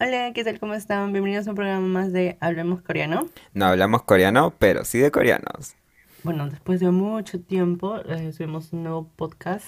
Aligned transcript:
Hola, 0.00 0.32
¿qué 0.34 0.42
tal? 0.44 0.58
¿Cómo 0.58 0.74
están? 0.74 1.12
Bienvenidos 1.12 1.46
a 1.46 1.50
un 1.50 1.56
programa 1.56 1.86
más 1.86 2.12
de 2.12 2.36
Hablemos 2.40 2.82
Coreano. 2.82 3.28
No 3.52 3.66
hablamos 3.66 4.02
coreano, 4.02 4.52
pero 4.58 4.84
sí 4.84 4.98
de 4.98 5.10
coreanos. 5.10 5.76
Bueno, 6.24 6.48
después 6.48 6.80
de 6.80 6.90
mucho 6.90 7.40
tiempo 7.40 7.98
eh, 7.98 8.32
subimos 8.32 8.72
un 8.72 8.82
nuevo 8.82 9.08
podcast. 9.16 9.66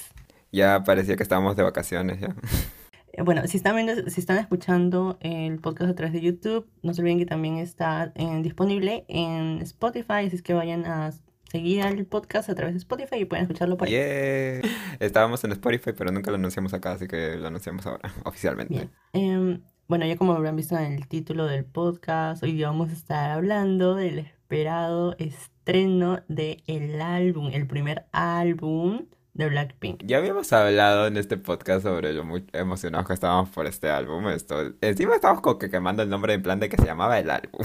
Ya 0.50 0.82
parecía 0.84 1.16
que 1.16 1.22
estábamos 1.22 1.56
de 1.56 1.62
vacaciones 1.62 2.20
ya. 2.20 2.34
Eh, 3.12 3.22
Bueno, 3.22 3.46
si 3.46 3.56
están 3.56 3.76
viendo, 3.76 4.10
si 4.10 4.20
están 4.20 4.38
escuchando 4.38 5.16
el 5.20 5.58
podcast 5.60 5.90
a 5.90 5.94
través 5.94 6.12
de 6.12 6.20
YouTube, 6.20 6.66
no 6.82 6.92
se 6.92 7.02
olviden 7.02 7.18
que 7.18 7.26
también 7.26 7.58
está 7.58 8.12
eh, 8.16 8.40
disponible 8.42 9.04
en 9.08 9.62
Spotify, 9.62 10.26
así 10.26 10.36
es 10.36 10.42
que 10.42 10.54
vayan 10.54 10.86
a 10.86 11.12
seguir 11.50 11.82
al 11.82 12.04
podcast 12.04 12.50
a 12.50 12.54
través 12.54 12.74
de 12.74 12.78
Spotify 12.78 13.16
y 13.20 13.24
pueden 13.26 13.44
escucharlo 13.44 13.76
por 13.76 13.86
ahí. 13.88 13.94
Yeah. 13.94 14.68
Estábamos 14.98 15.44
en 15.44 15.52
Spotify, 15.52 15.92
pero 15.96 16.10
nunca 16.10 16.30
lo 16.32 16.36
anunciamos 16.36 16.74
acá, 16.74 16.92
así 16.92 17.06
que 17.06 17.36
lo 17.36 17.46
anunciamos 17.46 17.86
ahora, 17.86 18.12
oficialmente. 18.24 18.74
Bien. 18.74 18.90
Em, 19.12 19.62
bueno, 19.88 20.04
ya 20.06 20.16
como 20.16 20.32
habrán 20.32 20.56
visto 20.56 20.76
en 20.76 20.92
el 20.92 21.06
título 21.06 21.46
del 21.46 21.64
podcast, 21.64 22.42
hoy 22.42 22.52
día 22.52 22.68
vamos 22.68 22.90
a 22.90 22.92
estar 22.94 23.30
hablando 23.30 23.94
del 23.94 24.18
esperado 24.18 25.14
estreno 25.18 26.20
del 26.28 27.00
álbum, 27.00 27.50
el 27.52 27.66
primer 27.66 28.06
álbum 28.12 29.06
de 29.34 29.48
Blackpink. 29.48 30.02
Ya 30.04 30.16
habíamos 30.18 30.52
hablado 30.52 31.06
en 31.06 31.16
este 31.16 31.36
podcast 31.36 31.84
sobre 31.84 32.12
lo 32.14 32.24
muy 32.24 32.44
emocionados 32.52 33.06
que 33.06 33.12
estábamos 33.12 33.50
por 33.50 33.66
este 33.66 33.90
álbum. 33.90 34.26
Esto, 34.28 34.72
encima 34.80 35.14
estábamos 35.14 35.42
como 35.42 35.58
que 35.58 35.68
quemando 35.70 36.02
el 36.02 36.08
nombre 36.08 36.32
en 36.34 36.42
plan 36.42 36.58
de 36.58 36.68
que 36.68 36.76
se 36.78 36.86
llamaba 36.86 37.18
el 37.20 37.30
álbum. 37.30 37.60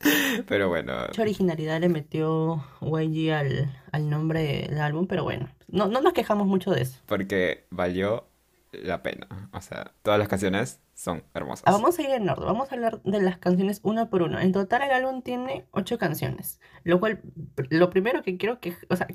Pero 0.48 0.68
bueno, 0.68 0.94
Mucha 1.08 1.22
originalidad 1.22 1.80
le 1.80 1.88
metió 1.90 2.64
YG 2.80 3.30
al, 3.32 3.70
al 3.92 4.10
nombre 4.10 4.66
del 4.68 4.80
álbum, 4.80 5.06
pero 5.06 5.22
bueno, 5.22 5.48
no, 5.68 5.86
no 5.86 6.00
nos 6.00 6.12
quejamos 6.12 6.46
mucho 6.48 6.72
de 6.72 6.82
eso. 6.82 6.98
porque 7.06 7.66
valió 7.70 8.26
la 8.72 9.02
pena. 9.02 9.28
O 9.52 9.60
sea, 9.60 9.92
todas 10.02 10.18
las 10.18 10.26
canciones 10.28 10.80
son 11.02 11.24
hermosas. 11.34 11.64
Vamos 11.66 11.98
a 11.98 12.02
ir 12.02 12.10
en 12.10 12.28
orden, 12.28 12.46
vamos 12.46 12.70
a 12.70 12.74
hablar 12.76 13.02
de 13.02 13.20
las 13.20 13.38
canciones 13.38 13.80
una 13.82 14.08
por 14.08 14.22
una. 14.22 14.42
En 14.42 14.52
total 14.52 14.82
el 14.82 14.92
álbum 14.92 15.22
tiene 15.22 15.66
ocho 15.72 15.98
canciones, 15.98 16.60
lo 16.84 17.00
cual, 17.00 17.20
lo 17.70 17.90
primero 17.90 18.22
que 18.22 18.36
quiero 18.36 18.60
que, 18.60 18.76
o 18.88 18.94
sea, 18.94 19.08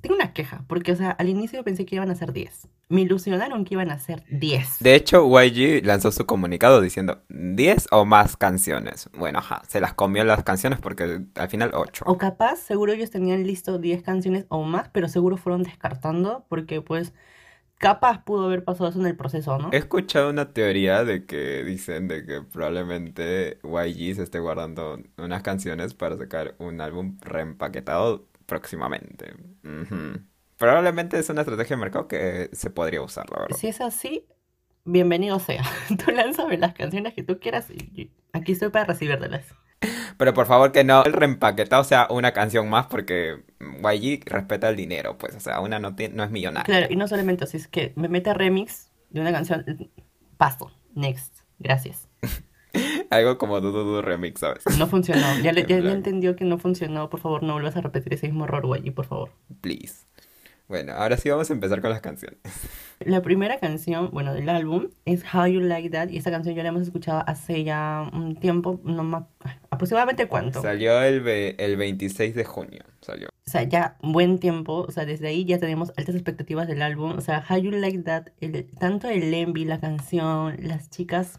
tengo 0.00 0.14
una 0.14 0.32
queja, 0.32 0.64
porque, 0.68 0.92
o 0.92 0.96
sea, 0.96 1.10
al 1.10 1.28
inicio 1.28 1.62
pensé 1.64 1.84
que 1.84 1.96
iban 1.96 2.10
a 2.10 2.14
ser 2.14 2.32
10. 2.32 2.68
Me 2.88 3.00
ilusionaron 3.02 3.64
que 3.64 3.74
iban 3.74 3.90
a 3.90 3.98
ser 3.98 4.24
10. 4.30 4.78
De 4.80 4.94
hecho, 4.94 5.26
YG 5.26 5.84
lanzó 5.84 6.12
su 6.12 6.26
comunicado 6.26 6.80
diciendo 6.80 7.22
10 7.28 7.88
o 7.90 8.04
más 8.04 8.36
canciones. 8.36 9.08
Bueno, 9.16 9.38
ajá, 9.38 9.62
se 9.68 9.80
las 9.80 9.94
comió 9.94 10.24
las 10.24 10.42
canciones 10.44 10.80
porque 10.80 11.22
al 11.34 11.48
final 11.48 11.70
8. 11.74 12.04
O 12.06 12.18
capaz, 12.18 12.56
seguro 12.56 12.92
ellos 12.92 13.10
tenían 13.10 13.44
listo 13.44 13.78
10 13.78 14.02
canciones 14.02 14.44
o 14.48 14.62
más, 14.62 14.88
pero 14.90 15.08
seguro 15.08 15.36
fueron 15.36 15.62
descartando, 15.62 16.44
porque 16.48 16.82
pues, 16.82 17.12
capaz 17.82 18.24
pudo 18.24 18.46
haber 18.46 18.62
pasado 18.62 18.88
eso 18.88 19.00
en 19.00 19.06
el 19.06 19.16
proceso, 19.16 19.58
¿no? 19.58 19.70
He 19.72 19.76
escuchado 19.76 20.30
una 20.30 20.52
teoría 20.52 21.04
de 21.04 21.26
que 21.26 21.64
dicen 21.64 22.06
de 22.06 22.24
que 22.24 22.40
probablemente 22.40 23.58
YG 23.64 24.14
se 24.14 24.22
esté 24.22 24.38
guardando 24.38 25.02
unas 25.18 25.42
canciones 25.42 25.92
para 25.92 26.16
sacar 26.16 26.54
un 26.58 26.80
álbum 26.80 27.18
reempaquetado 27.20 28.28
próximamente. 28.46 29.34
Probablemente 30.58 31.18
es 31.18 31.28
una 31.28 31.40
estrategia 31.40 31.74
de 31.74 31.80
mercado 31.80 32.06
que 32.06 32.50
se 32.52 32.70
podría 32.70 33.02
usar, 33.02 33.28
la 33.30 33.40
verdad. 33.40 33.56
Si 33.56 33.66
es 33.66 33.80
así, 33.80 34.28
bienvenido 34.84 35.40
sea. 35.40 35.64
Tú 35.88 36.12
lánzame 36.12 36.58
las 36.58 36.74
canciones 36.74 37.14
que 37.14 37.24
tú 37.24 37.40
quieras 37.40 37.68
y 37.68 37.82
y 38.00 38.12
aquí 38.32 38.52
estoy 38.52 38.70
para 38.70 38.84
recibírtelas. 38.84 39.44
Pero 40.22 40.34
por 40.34 40.46
favor 40.46 40.70
que 40.70 40.84
no 40.84 41.02
el 41.04 41.12
reempaquetado 41.14 41.82
sea 41.82 42.06
una 42.08 42.30
canción 42.30 42.70
más 42.70 42.86
porque 42.86 43.42
YG 43.58 44.22
respeta 44.24 44.68
el 44.68 44.76
dinero, 44.76 45.18
pues, 45.18 45.34
o 45.34 45.40
sea, 45.40 45.58
una 45.58 45.80
no, 45.80 45.96
no 46.12 46.22
es 46.22 46.30
millonaria. 46.30 46.62
Claro, 46.64 46.86
y 46.88 46.94
no 46.94 47.08
solamente 47.08 47.42
así, 47.42 47.56
es 47.56 47.66
que 47.66 47.92
me 47.96 48.06
mete 48.06 48.32
remix 48.32 48.92
de 49.10 49.20
una 49.20 49.32
canción, 49.32 49.64
paso, 50.36 50.70
next, 50.94 51.40
gracias. 51.58 52.08
Algo 53.10 53.36
como 53.36 53.60
Dudu 53.60 54.00
Remix, 54.00 54.38
¿sabes? 54.38 54.62
No 54.78 54.86
funcionó, 54.86 55.26
ya, 55.42 55.50
le- 55.52 55.66
ya, 55.68 55.78
entendió 55.78 56.36
que 56.36 56.44
no 56.44 56.56
funcionó, 56.58 57.10
por 57.10 57.18
favor 57.18 57.42
no 57.42 57.54
vuelvas 57.54 57.76
a 57.76 57.80
repetir 57.80 58.14
ese 58.14 58.28
mismo 58.28 58.44
error, 58.44 58.64
güey, 58.64 58.92
por 58.92 59.06
favor. 59.06 59.32
please. 59.60 60.06
Bueno, 60.72 60.94
ahora 60.94 61.18
sí 61.18 61.28
vamos 61.28 61.50
a 61.50 61.52
empezar 61.52 61.82
con 61.82 61.90
las 61.90 62.00
canciones. 62.00 62.38
La 63.04 63.20
primera 63.20 63.58
canción, 63.58 64.08
bueno, 64.10 64.32
del 64.32 64.48
álbum 64.48 64.88
es 65.04 65.22
How 65.34 65.46
You 65.46 65.60
Like 65.60 65.90
That, 65.90 66.08
y 66.08 66.16
esta 66.16 66.30
canción 66.30 66.54
ya 66.54 66.62
la 66.62 66.70
hemos 66.70 66.80
escuchado 66.80 67.22
hace 67.26 67.62
ya 67.62 68.08
un 68.14 68.36
tiempo, 68.36 68.80
no 68.82 69.04
más, 69.04 69.24
aproximadamente 69.68 70.28
cuánto. 70.28 70.62
Salió 70.62 71.02
el, 71.02 71.20
ve- 71.20 71.56
el 71.58 71.76
26 71.76 72.34
de 72.34 72.44
junio, 72.46 72.84
salió. 73.02 73.28
O 73.28 73.50
sea, 73.50 73.64
ya 73.64 73.98
buen 74.02 74.38
tiempo, 74.38 74.86
o 74.88 74.90
sea, 74.90 75.04
desde 75.04 75.28
ahí 75.28 75.44
ya 75.44 75.58
tenemos 75.58 75.92
altas 75.98 76.14
expectativas 76.14 76.66
del 76.66 76.80
álbum. 76.80 77.18
O 77.18 77.20
sea, 77.20 77.44
How 77.50 77.58
You 77.58 77.72
Like 77.72 77.98
That, 78.04 78.28
el- 78.40 78.70
tanto 78.78 79.08
el 79.10 79.34
envy, 79.34 79.66
la 79.66 79.78
canción, 79.78 80.56
las 80.60 80.88
chicas, 80.88 81.38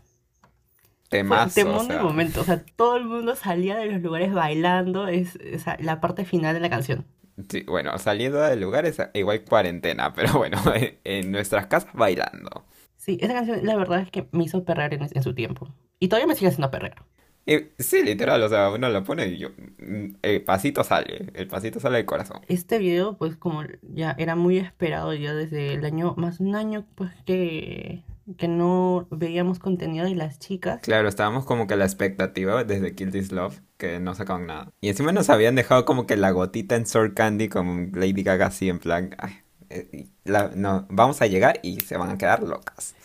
Temazo, 1.09 1.49
o 1.61 1.63
temón 1.63 1.87
del 1.87 1.97
sea. 1.97 2.03
momento. 2.03 2.41
O 2.41 2.43
sea, 2.43 2.63
todo 2.75 2.97
el 2.97 3.05
mundo 3.05 3.35
salía 3.35 3.77
de 3.77 3.85
los 3.87 4.01
lugares 4.01 4.31
bailando, 4.31 5.07
es, 5.07 5.39
o 5.55 5.57
sea, 5.59 5.77
la 5.79 5.99
parte 6.01 6.23
final 6.23 6.53
de 6.53 6.59
la 6.59 6.69
canción. 6.69 7.05
Sí, 7.49 7.63
bueno, 7.67 7.97
saliendo 7.97 8.39
del 8.41 8.61
lugar 8.61 8.85
es 8.85 9.01
igual 9.13 9.43
cuarentena, 9.43 10.13
pero 10.13 10.33
bueno, 10.33 10.57
en, 11.03 11.31
nuestras 11.31 11.67
casas 11.67 11.91
bailando. 11.93 12.65
Sí, 12.97 13.17
esa 13.21 13.33
canción 13.33 13.65
la 13.65 13.75
verdad 13.75 14.01
es 14.01 14.11
que 14.11 14.27
me 14.31 14.43
hizo 14.43 14.63
perrear 14.63 14.93
en, 14.93 15.07
en 15.11 15.23
su 15.23 15.33
tiempo. 15.33 15.73
Y 15.99 16.07
todavía 16.07 16.27
me 16.27 16.35
sigue 16.35 16.49
haciendo 16.49 16.71
perrear. 16.71 17.03
Y, 17.45 17.57
sí, 17.77 18.03
literal, 18.03 18.41
o 18.41 18.47
sea, 18.47 18.69
uno 18.69 18.89
lo 18.89 19.03
pone 19.03 19.27
y 19.27 19.37
yo, 19.37 19.49
mm, 19.49 20.15
el 20.21 20.43
pasito 20.43 20.83
sale, 20.83 21.31
el 21.33 21.47
pasito 21.47 21.79
sale 21.79 21.97
del 21.97 22.05
corazón. 22.05 22.39
Este 22.47 22.77
video, 22.77 23.17
pues 23.17 23.35
como 23.35 23.63
ya 23.81 24.15
era 24.17 24.35
muy 24.35 24.57
esperado 24.57 25.13
ya 25.13 25.33
desde 25.33 25.73
el 25.73 25.83
año, 25.83 26.13
más 26.15 26.39
un 26.39 26.55
año, 26.55 26.85
pues 26.95 27.11
que, 27.25 28.03
que 28.37 28.47
no 28.47 29.07
veíamos 29.11 29.59
contenido 29.59 30.05
de 30.05 30.15
las 30.15 30.39
chicas. 30.39 30.79
Claro, 30.81 31.07
estábamos 31.09 31.45
como 31.45 31.67
que 31.67 31.73
a 31.73 31.77
la 31.77 31.85
expectativa 31.85 32.63
desde 32.63 32.95
Kill 32.95 33.11
This 33.11 33.31
Love 33.31 33.59
que 33.77 33.99
no 33.99 34.15
sacaban 34.15 34.47
nada. 34.47 34.71
Y 34.81 34.89
encima 34.89 35.11
nos 35.11 35.29
habían 35.29 35.55
dejado 35.55 35.85
como 35.85 36.05
que 36.07 36.15
la 36.17 36.31
gotita 36.31 36.75
en 36.75 36.85
Sword 36.85 37.13
Candy 37.13 37.49
con 37.49 37.91
Lady 37.93 38.23
Gaga 38.23 38.47
así 38.47 38.69
en 38.69 38.79
plan, 38.79 39.15
ay, 39.17 39.33
eh, 39.69 40.07
la- 40.23 40.51
no, 40.55 40.85
vamos 40.89 41.21
a 41.21 41.27
llegar 41.27 41.59
y 41.63 41.79
se 41.81 41.97
van 41.97 42.09
a 42.11 42.17
quedar 42.17 42.43
locas. 42.43 42.95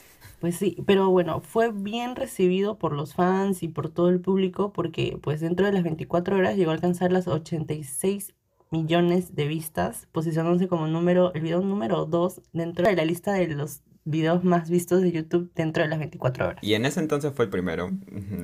Pues 0.40 0.54
sí, 0.54 0.76
pero 0.86 1.10
bueno, 1.10 1.40
fue 1.40 1.72
bien 1.72 2.14
recibido 2.14 2.78
por 2.78 2.92
los 2.92 3.14
fans 3.14 3.64
y 3.64 3.68
por 3.68 3.88
todo 3.90 4.08
el 4.08 4.20
público 4.20 4.72
porque 4.72 5.18
pues 5.20 5.40
dentro 5.40 5.66
de 5.66 5.72
las 5.72 5.82
24 5.82 6.36
horas 6.36 6.56
llegó 6.56 6.70
a 6.70 6.74
alcanzar 6.74 7.10
las 7.10 7.26
86 7.26 8.34
millones 8.70 9.34
de 9.34 9.48
vistas, 9.48 10.06
posicionándose 10.12 10.68
como 10.68 10.86
número, 10.86 11.32
el 11.34 11.40
video 11.40 11.60
número 11.60 12.04
2 12.06 12.40
dentro 12.52 12.86
de 12.86 12.94
la 12.94 13.04
lista 13.04 13.32
de 13.32 13.48
los 13.48 13.80
videos 14.10 14.42
más 14.44 14.70
vistos 14.70 15.02
de 15.02 15.12
YouTube 15.12 15.50
dentro 15.54 15.82
de 15.82 15.88
las 15.88 15.98
24 15.98 16.46
horas. 16.48 16.58
Y 16.62 16.74
en 16.74 16.84
ese 16.86 17.00
entonces 17.00 17.32
fue 17.34 17.44
el 17.46 17.50
primero, 17.50 17.90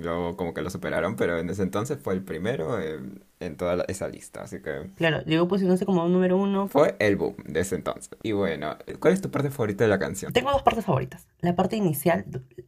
luego 0.03 0.37
como 0.37 0.53
que 0.55 0.63
lo 0.63 0.71
superaron, 0.71 1.17
pero 1.17 1.39
en 1.39 1.49
ese 1.51 1.63
entonces 1.63 1.99
fue 1.99 2.15
el 2.15 2.23
primero 2.23 2.81
eh, 2.81 3.01
en 3.41 3.57
toda 3.57 3.77
la- 3.77 3.85
esa 3.89 4.09
lista, 4.09 4.43
así 4.43 4.61
que 4.61 4.91
Claro, 4.97 5.23
llegó 5.25 5.49
posicionándose 5.49 5.87
como 5.87 6.05
un 6.05 6.13
número 6.13 6.37
uno. 6.37 6.69
fue 6.69 6.97
el 6.99 7.17
boom 7.17 7.37
de 7.47 7.61
ese 7.61 7.77
entonces. 7.77 8.11
Y 8.23 8.33
bueno, 8.33 8.77
¿cuál 9.01 9.15
es 9.15 9.21
tu 9.21 9.31
parte 9.31 9.51
favorita 9.51 9.85
de 9.85 9.91
la 9.91 9.99
canción? 9.99 10.33
Tengo 10.33 10.51
dos 10.51 10.63
partes 10.63 10.85
favoritas. 10.85 11.27
La 11.41 11.55
parte 11.57 11.77
inicial, 11.77 12.25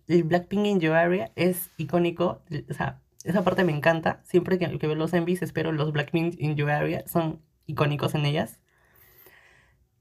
el 0.09 0.25
Blackpink 0.25 0.67
in 0.67 0.81
Your 0.81 0.95
Area, 0.95 1.33
es 1.37 1.71
icónico. 1.77 2.43
O 2.71 2.75
sea, 2.75 3.01
esa 3.25 3.43
parte 3.45 3.65
me 3.65 3.73
encanta. 3.77 4.21
Siempre 4.25 4.59
que, 4.59 4.79
que 4.79 4.87
veo 4.87 4.97
los 4.97 5.12
envies, 5.12 5.43
espero 5.43 5.73
los 5.73 5.93
Blackpink 5.93 6.37
in 6.39 6.56
Your 6.56 6.71
Area. 6.71 7.05
Son 7.06 7.41
icónicos 7.67 8.15
en 8.15 8.25
ellas. 8.27 8.61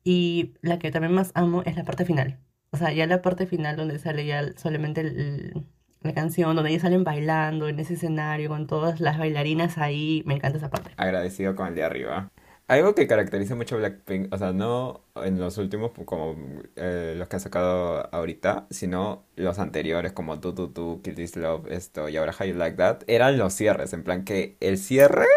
Y 0.03 0.53
la 0.61 0.77
que 0.79 0.91
también 0.91 1.13
más 1.13 1.31
amo 1.33 1.63
es 1.65 1.75
la 1.75 1.83
parte 1.83 2.05
final. 2.05 2.39
O 2.75 2.77
sea, 2.77 2.91
ya 2.93 3.07
la 3.07 3.21
parte 3.21 3.47
final 3.47 3.75
donde 3.75 3.99
sale 3.99 4.25
ya 4.25 4.43
solamente 4.57 5.01
el- 5.01 5.19
el- 5.19 5.65
la 6.01 6.13
canción, 6.13 6.55
donde 6.55 6.69
ellas 6.69 6.83
salen 6.83 7.03
bailando 7.03 7.67
en 7.67 7.79
ese 7.79 7.95
escenario 7.95 8.49
con 8.49 8.67
todas 8.67 8.99
las 8.99 9.17
bailarinas 9.17 9.77
ahí. 9.77 10.23
Me 10.25 10.35
encanta 10.35 10.57
esa 10.57 10.69
parte. 10.69 10.91
Agradecido 10.97 11.55
con 11.55 11.67
el 11.67 11.75
de 11.75 11.83
arriba. 11.83 12.29
Algo 12.67 12.95
que 12.95 13.07
caracteriza 13.07 13.55
mucho 13.55 13.75
a 13.75 13.77
Blackpink, 13.79 14.33
o 14.33 14.37
sea, 14.39 14.51
no 14.51 15.03
en 15.23 15.39
los 15.39 15.57
últimos 15.59 15.91
como 16.05 16.35
eh, 16.75 17.13
los 17.15 17.27
que 17.27 17.35
ha 17.35 17.39
sacado 17.39 18.09
ahorita, 18.13 18.65
sino 18.71 19.23
los 19.35 19.59
anteriores 19.59 20.13
como 20.13 20.39
Tu 20.39 20.53
Tu 20.55 20.69
Tu, 20.73 21.01
Kill 21.03 21.13
This 21.15 21.35
Love, 21.35 21.67
esto 21.71 22.09
y 22.09 22.17
ahora 22.17 22.33
How 22.39 22.47
You 22.47 22.55
Like 22.55 22.77
That, 22.77 22.99
eran 23.07 23.37
los 23.37 23.53
cierres, 23.53 23.93
en 23.93 24.03
plan 24.03 24.23
que 24.25 24.57
el 24.61 24.79
cierre 24.79 25.27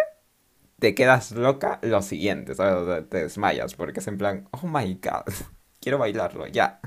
te 0.79 0.95
quedas 0.95 1.33
loca 1.33 1.81
lo 1.83 2.03
siguiente, 2.03 2.55
¿sabes? 2.55 2.75
O 2.75 2.87
sea, 2.87 3.05
te 3.09 3.23
desmayas 3.25 3.75
porque 3.75 4.01
es 4.01 4.09
en 4.09 4.19
plan, 4.19 4.49
oh 4.53 4.67
my 4.69 4.95
god, 4.95 5.25
quiero 5.81 5.99
bailarlo, 5.99 6.47
ya. 6.47 6.81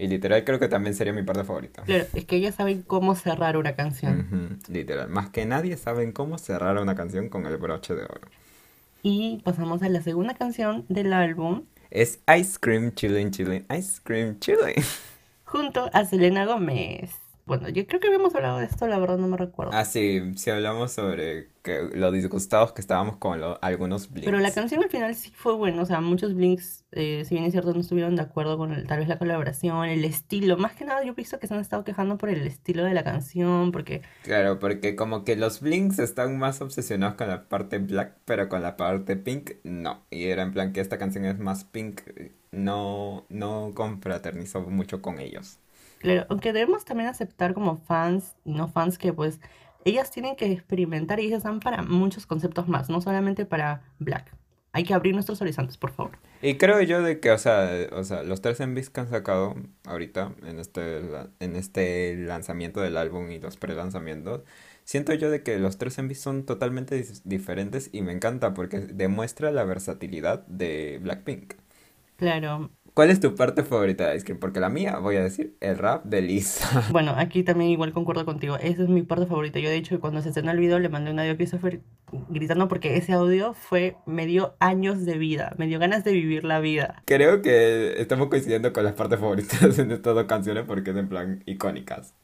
Y 0.00 0.08
literal 0.08 0.44
creo 0.44 0.58
que 0.58 0.68
también 0.68 0.94
sería 0.94 1.12
mi 1.12 1.22
parte 1.22 1.44
favorita. 1.44 1.82
Claro, 1.82 2.06
es 2.14 2.24
que 2.24 2.36
ellas 2.36 2.54
saben 2.54 2.80
cómo 2.80 3.14
cerrar 3.14 3.58
una 3.58 3.74
canción. 3.74 4.58
Literal, 4.66 5.10
más 5.10 5.28
que 5.28 5.44
nadie 5.44 5.76
saben 5.76 6.12
cómo 6.12 6.38
cerrar 6.38 6.78
una 6.78 6.94
canción 6.94 7.28
con 7.28 7.44
el 7.44 7.58
broche 7.58 7.94
de 7.94 8.04
oro. 8.04 8.22
Y 9.02 9.42
pasamos 9.44 9.82
a 9.82 9.90
la 9.90 10.00
segunda 10.00 10.32
canción 10.34 10.86
del 10.88 11.12
álbum, 11.12 11.64
Es 11.90 12.20
Ice 12.38 12.56
Cream 12.58 12.92
Chillin' 12.94 13.30
Chillin', 13.30 13.66
Ice 13.76 14.00
Cream 14.02 14.38
Chillin'. 14.38 14.82
junto 15.44 15.90
a 15.92 16.04
Selena 16.06 16.46
Gómez. 16.46 17.10
Bueno, 17.50 17.68
yo 17.68 17.86
creo 17.86 18.00
que 18.00 18.06
habíamos 18.06 18.34
hablado 18.34 18.58
de 18.58 18.66
esto, 18.66 18.86
la 18.86 18.98
verdad 18.98 19.18
no 19.18 19.26
me 19.28 19.36
recuerdo. 19.36 19.72
Ah, 19.74 19.84
sí, 19.84 20.20
sí 20.36 20.50
hablamos 20.50 20.92
sobre 20.92 21.48
que 21.62 21.82
lo 21.94 22.12
disgustados 22.12 22.72
que 22.72 22.80
estábamos 22.80 23.16
con 23.16 23.40
lo- 23.40 23.58
algunos 23.62 24.08
Pero 24.08 24.38
la 24.38 24.38
blinks. 24.38 24.54
canción 24.54 24.82
al 24.82 24.88
final 24.88 25.14
sí 25.14 25.32
fue 25.34 25.54
buena, 25.54 25.82
o 25.82 25.86
sea, 25.86 26.00
muchos 26.00 26.34
Blinks, 26.34 26.84
eh, 26.92 27.24
si 27.26 27.34
bien 27.34 27.44
es 27.44 27.52
cierto, 27.52 27.74
no 27.74 27.80
estuvieron 27.80 28.16
de 28.16 28.22
acuerdo 28.22 28.56
con 28.56 28.72
el- 28.72 28.86
tal 28.86 29.00
vez 29.00 29.08
la 29.08 29.18
colaboración, 29.18 29.84
el 29.86 30.04
estilo. 30.04 30.56
Más 30.56 30.72
que 30.74 30.84
nada, 30.84 31.02
yo 31.04 31.12
he 31.12 31.14
visto 31.14 31.38
que 31.38 31.46
se 31.48 31.54
han 31.54 31.60
estado 31.60 31.84
quejando 31.84 32.16
por 32.18 32.30
el 32.30 32.46
estilo 32.46 32.84
de 32.84 32.94
la 32.94 33.04
canción, 33.04 33.72
porque, 33.72 34.02
Claro, 34.22 34.58
porque 34.58 34.96
como 34.96 35.24
que 35.24 35.36
los 35.36 35.60
blinks 35.60 35.98
están 35.98 36.38
más 36.38 36.60
obsesionados 36.62 37.16
con 37.16 37.28
la 37.28 37.48
parte 37.48 37.78
black, 37.78 38.16
pero 38.24 38.48
con 38.48 38.62
la 38.62 38.76
parte 38.76 39.16
pink, 39.16 39.52
no. 39.64 40.02
Y 40.10 40.26
era 40.26 40.42
en 40.42 40.52
plan 40.52 40.72
que 40.72 40.80
esta 40.80 40.98
canción 40.98 41.24
es 41.26 41.38
más 41.38 41.64
pink, 41.64 42.00
no, 42.52 43.26
no 43.28 43.72
confraternizó 43.74 44.62
mucho 44.62 45.02
con 45.02 45.18
ellos. 45.20 45.58
Claro, 46.00 46.26
aunque 46.28 46.52
debemos 46.52 46.84
también 46.84 47.08
aceptar 47.08 47.54
como 47.54 47.76
fans 47.76 48.34
y 48.44 48.52
no 48.52 48.66
fans 48.66 48.98
que 48.98 49.12
pues 49.12 49.40
ellas 49.84 50.10
tienen 50.10 50.36
que 50.36 50.50
experimentar 50.50 51.20
y 51.20 51.26
ellas 51.26 51.44
dan 51.44 51.60
para 51.60 51.82
muchos 51.82 52.26
conceptos 52.26 52.68
más, 52.68 52.90
no 52.90 53.00
solamente 53.00 53.46
para 53.46 53.82
Black. 53.98 54.34
Hay 54.72 54.84
que 54.84 54.94
abrir 54.94 55.14
nuestros 55.14 55.40
horizontes, 55.42 55.76
por 55.76 55.90
favor. 55.90 56.18
Y 56.42 56.56
creo 56.56 56.80
yo 56.82 57.02
de 57.02 57.18
que, 57.18 57.32
o 57.32 57.38
sea, 57.38 57.70
o 57.92 58.04
sea, 58.04 58.22
los 58.22 58.40
tres 58.40 58.60
MVs 58.60 58.90
que 58.90 59.00
han 59.00 59.10
sacado 59.10 59.56
ahorita 59.84 60.32
en 60.46 60.60
este, 60.60 61.00
en 61.40 61.56
este 61.56 62.16
lanzamiento 62.16 62.80
del 62.80 62.96
álbum 62.96 63.30
y 63.32 63.40
los 63.40 63.56
pre-lanzamientos, 63.56 64.42
siento 64.84 65.12
yo 65.14 65.28
de 65.30 65.42
que 65.42 65.58
los 65.58 65.76
tres 65.76 65.98
MVs 66.00 66.20
son 66.20 66.46
totalmente 66.46 67.04
diferentes 67.24 67.90
y 67.92 68.02
me 68.02 68.12
encanta 68.12 68.54
porque 68.54 68.78
demuestra 68.78 69.50
la 69.50 69.64
versatilidad 69.64 70.46
de 70.46 71.00
Blackpink. 71.02 71.54
Claro, 72.16 72.70
¿Cuál 72.94 73.10
es 73.10 73.20
tu 73.20 73.34
parte 73.34 73.62
favorita 73.62 74.08
de 74.08 74.16
Ice 74.16 74.24
Cream? 74.24 74.40
Porque 74.40 74.60
la 74.60 74.68
mía, 74.68 74.98
voy 74.98 75.16
a 75.16 75.22
decir, 75.22 75.56
el 75.60 75.78
rap 75.78 76.04
de 76.04 76.22
Lisa. 76.22 76.84
Bueno, 76.90 77.14
aquí 77.16 77.42
también 77.42 77.70
igual 77.70 77.92
concuerdo 77.92 78.24
contigo. 78.24 78.56
Esa 78.56 78.82
es 78.82 78.88
mi 78.88 79.02
parte 79.02 79.26
favorita. 79.26 79.58
Yo, 79.60 79.70
de 79.70 79.76
hecho, 79.76 80.00
cuando 80.00 80.20
se 80.22 80.28
estrenó 80.28 80.50
el 80.50 80.58
video, 80.58 80.78
le 80.78 80.88
mandé 80.88 81.10
un 81.10 81.18
audio 81.18 81.32
a 81.32 81.36
Christopher 81.36 81.80
gritando 82.28 82.68
porque 82.68 82.96
ese 82.96 83.12
audio 83.12 83.54
fue, 83.54 83.96
me 84.06 84.26
dio 84.26 84.54
años 84.58 85.04
de 85.04 85.18
vida, 85.18 85.54
me 85.56 85.66
dio 85.66 85.78
ganas 85.78 86.04
de 86.04 86.12
vivir 86.12 86.44
la 86.44 86.60
vida. 86.60 87.02
Creo 87.04 87.42
que 87.42 88.00
estamos 88.00 88.28
coincidiendo 88.28 88.72
con 88.72 88.84
las 88.84 88.94
partes 88.94 89.20
favoritas 89.20 89.78
en 89.78 89.90
estas 89.92 90.14
dos 90.14 90.24
canciones 90.24 90.64
porque 90.66 90.90
es 90.90 90.96
en 90.96 91.08
plan 91.08 91.42
icónicas. 91.46 92.14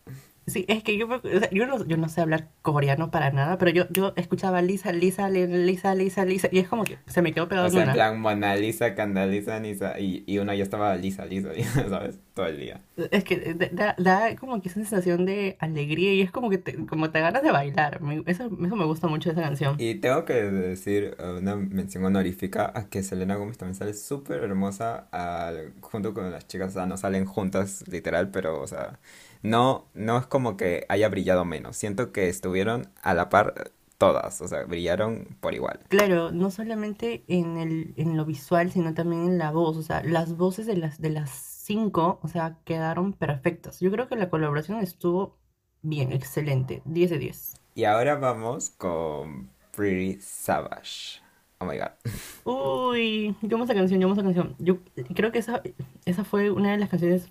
Sí, 0.47 0.65
es 0.69 0.85
que 0.85 0.97
yo, 0.97 1.09
o 1.09 1.21
sea, 1.21 1.51
yo, 1.51 1.67
no, 1.67 1.85
yo 1.87 1.97
no 1.97 2.09
sé 2.09 2.21
hablar 2.21 2.53
coreano 2.63 3.11
para 3.11 3.33
nada, 3.33 3.59
pero 3.59 3.73
yo, 3.73 3.89
yo 3.91 4.13
escuchaba 4.17 4.63
Lisa, 4.63 4.93
Lisa, 4.93 5.29
Li- 5.29 5.47
Lisa, 5.49 5.95
Lisa, 5.97 6.25
Lisa, 6.25 6.49
y 6.53 6.61
es 6.61 6.69
como 6.69 6.85
que 6.85 6.99
se 7.09 7.21
me 7.21 7.33
quedó 7.35 7.49
pegado 7.49 7.67
O 7.67 7.71
sea, 7.71 7.83
en 7.83 7.93
plan 7.93 8.21
Mona 8.21 8.55
Lisa, 8.55 8.95
Candaliza, 8.95 9.59
Nisa, 9.59 9.99
y, 9.99 10.23
y 10.27 10.39
uno 10.39 10.55
ya 10.55 10.63
estaba 10.63 10.95
lisa, 10.97 11.27
lisa, 11.27 11.53
lisa, 11.53 11.89
¿sabes? 11.89 12.21
Todo 12.33 12.47
el 12.47 12.59
día. 12.59 12.81
Es 13.11 13.25
que 13.25 13.37
da, 13.73 13.95
da 13.99 14.37
como 14.37 14.63
que 14.63 14.69
esa 14.69 14.77
sensación 14.77 15.27
de 15.27 15.57
alegría 15.59 16.15
y 16.15 16.23
es 16.23 16.31
como 16.31 16.49
que 16.49 16.59
te, 16.59 16.87
como 16.87 17.11
te 17.11 17.21
ganas 17.21 17.43
de 17.43 17.51
bailar. 17.51 18.01
Eso, 18.27 18.45
eso 18.45 18.77
me 18.77 18.85
gusta 18.85 19.09
mucho 19.09 19.31
de 19.31 19.35
esa 19.35 19.43
canción. 19.43 19.77
Y 19.79 19.97
tengo 19.97 20.25
que 20.25 20.35
decir 20.35 21.17
eh, 21.19 21.31
una 21.39 21.57
mención 21.57 22.05
honorífica 22.05 22.73
a 22.75 22.89
que 22.89 23.03
Selena 23.03 23.37
Gómez 23.37 23.59
también 23.59 23.75
sale 23.75 23.93
súper 23.95 24.43
hermosa 24.43 25.09
al- 25.11 25.75
junto 25.83 26.15
con 26.15 26.31
las 26.31 26.47
chicas, 26.47 26.71
o 26.71 26.73
sea, 26.73 26.87
no 26.87 26.97
salen 26.97 27.27
juntas 27.27 27.85
literal, 27.89 28.31
pero, 28.31 28.61
o 28.63 28.67
sea, 28.67 28.99
no, 29.43 29.87
no 29.95 30.19
es 30.19 30.27
como 30.27 30.57
que 30.57 30.87
haya 30.89 31.09
brillado 31.09 31.45
menos. 31.45 31.77
Siento 31.77 32.13
que 32.13 32.29
estuvieron 32.29 32.91
a 33.03 33.15
la 33.15 33.29
par 33.29 33.73
todas, 33.99 34.41
o 34.41 34.49
sea, 34.49 34.65
brillaron 34.65 35.37
por 35.41 35.55
igual. 35.55 35.81
Claro, 35.89 36.31
no 36.31 36.51
solamente 36.51 37.25
en 37.29 37.57
el, 37.57 37.95
en 37.97 38.17
lo 38.17 38.25
visual, 38.25 38.71
sino 38.71 38.95
también 38.95 39.23
en 39.23 39.39
la 39.39 39.51
voz. 39.51 39.77
O 39.77 39.83
sea, 39.83 40.03
las 40.03 40.37
voces 40.37 40.67
de 40.67 40.77
las, 40.77 41.01
de 41.01 41.11
las 41.11 41.31
cinco, 41.31 42.19
o 42.23 42.29
sea, 42.29 42.59
quedaron 42.65 43.13
perfectas. 43.13 43.81
Yo 43.81 43.91
creo 43.91 44.09
que 44.09 44.17
la 44.17 44.31
colaboración 44.31 44.81
estuvo 44.81 45.37
bien, 45.83 46.13
excelente. 46.13 46.83
10 46.85 47.11
de 47.11 47.19
10. 47.19 47.55
Y 47.75 47.85
ahora 47.85 48.17
vamos 48.17 48.71
con 48.71 49.51
Pretty 49.73 50.21
Savage. 50.21 51.21
Oh 51.59 51.65
my 51.65 51.79
god. 51.79 51.93
Uy, 52.45 53.35
yo 53.43 53.57
amo 53.57 53.65
esa 53.65 53.75
canción, 53.75 54.01
yo 54.01 54.07
amo 54.07 54.15
esa 54.15 54.23
canción. 54.23 54.55
Yo 54.59 54.79
creo 55.15 55.33
que 55.33 55.39
esa, 55.39 55.63
esa 56.05 56.25
fue 56.25 56.51
una 56.51 56.73
de 56.73 56.79
las 56.79 56.91
canciones 56.91 57.31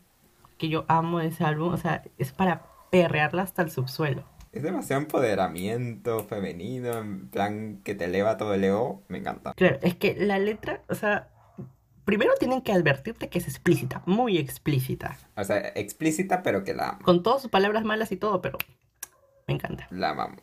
que 0.57 0.69
yo 0.69 0.85
amo 0.87 1.19
de 1.19 1.27
ese 1.27 1.43
álbum. 1.43 1.73
O 1.73 1.77
sea, 1.77 2.03
es 2.17 2.31
para 2.31 2.65
perrearla 2.91 3.43
hasta 3.43 3.61
el 3.61 3.71
subsuelo. 3.71 4.23
Es 4.51 4.63
demasiado 4.63 5.01
empoderamiento 5.01 6.23
femenino, 6.23 6.97
en 6.97 7.29
plan 7.29 7.81
que 7.83 7.93
te 7.93 8.05
eleva 8.05 8.37
todo 8.37 8.53
el 8.53 8.63
ego. 8.63 9.03
Me 9.09 9.17
encanta. 9.17 9.53
Claro, 9.53 9.79
es 9.81 9.95
que 9.95 10.15
la 10.15 10.39
letra, 10.39 10.81
o 10.87 10.95
sea, 10.95 11.29
primero 12.05 12.33
tienen 12.39 12.61
que 12.61 12.71
advertirte 12.71 13.27
que 13.27 13.39
es 13.39 13.47
explícita, 13.47 14.01
muy 14.05 14.37
explícita. 14.37 15.17
O 15.35 15.43
sea, 15.43 15.57
explícita, 15.75 16.41
pero 16.41 16.63
que 16.63 16.73
la 16.73 16.91
amo. 16.91 16.99
Con 17.03 17.21
todas 17.21 17.41
sus 17.41 17.51
palabras 17.51 17.83
malas 17.83 18.13
y 18.13 18.17
todo, 18.17 18.41
pero 18.41 18.57
me 19.47 19.55
encanta. 19.55 19.87
La 19.91 20.11
amamos. 20.11 20.41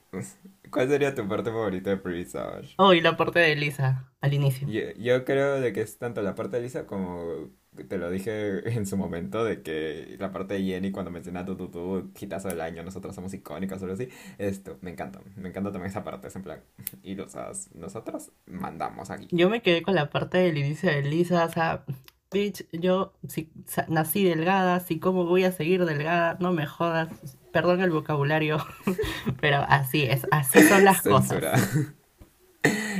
¿Cuál 0.70 0.88
sería 0.88 1.14
tu 1.14 1.26
parte 1.26 1.50
favorita 1.50 1.90
de 1.90 1.96
Pretty 1.96 2.28
Savage? 2.28 2.74
Oh, 2.76 2.92
y 2.92 3.00
la 3.00 3.16
parte 3.16 3.38
de 3.38 3.56
Lisa 3.56 4.12
al 4.20 4.34
inicio. 4.34 4.68
Yo, 4.68 4.92
yo 4.98 5.24
creo 5.24 5.60
de 5.60 5.72
que 5.72 5.80
es 5.80 5.98
tanto 5.98 6.22
la 6.22 6.34
parte 6.34 6.56
de 6.56 6.64
Lisa 6.64 6.86
como 6.86 7.48
te 7.88 7.98
lo 7.98 8.10
dije 8.10 8.68
en 8.76 8.86
su 8.86 8.96
momento 8.96 9.44
de 9.44 9.62
que 9.62 10.16
la 10.18 10.32
parte 10.32 10.54
de 10.54 10.62
Jenny 10.62 10.90
cuando 10.90 11.10
menciona 11.10 11.44
tu 11.44 11.56
tu 11.56 11.68
tu 11.68 12.10
hitazo 12.20 12.48
del 12.48 12.60
año, 12.60 12.82
nosotros 12.82 13.14
somos 13.14 13.32
icónicas 13.34 13.80
o 13.80 13.84
algo 13.84 13.94
así. 13.94 14.08
Esto, 14.38 14.78
me 14.80 14.90
encanta. 14.90 15.20
Me 15.36 15.48
encanta 15.48 15.72
también 15.72 15.90
esa 15.90 16.04
parte, 16.04 16.28
es 16.28 16.36
en 16.36 16.42
plan. 16.42 16.60
Y 17.02 17.14
los, 17.14 17.34
nosotros 17.74 18.32
mandamos 18.46 19.10
aquí. 19.10 19.28
Yo 19.30 19.48
me 19.48 19.62
quedé 19.62 19.82
con 19.82 19.94
la 19.94 20.10
parte 20.10 20.38
del 20.38 20.58
inicio 20.58 20.90
de 20.90 21.02
Lisa, 21.02 21.44
o 21.44 21.50
sea, 21.50 21.84
bitch, 22.32 22.66
yo 22.72 23.12
si, 23.28 23.50
nací 23.88 24.24
delgada, 24.24 24.76
así 24.76 24.98
como 24.98 25.24
voy 25.26 25.44
a 25.44 25.52
seguir 25.52 25.84
delgada, 25.84 26.36
no 26.40 26.52
me 26.52 26.66
jodas. 26.66 27.08
Perdón 27.52 27.82
el 27.82 27.90
vocabulario, 27.90 28.58
pero 29.40 29.58
así 29.68 30.02
es, 30.02 30.26
así 30.30 30.62
son 30.62 30.84
las 30.84 31.02
Censura. 31.02 31.52
cosas. 31.52 31.92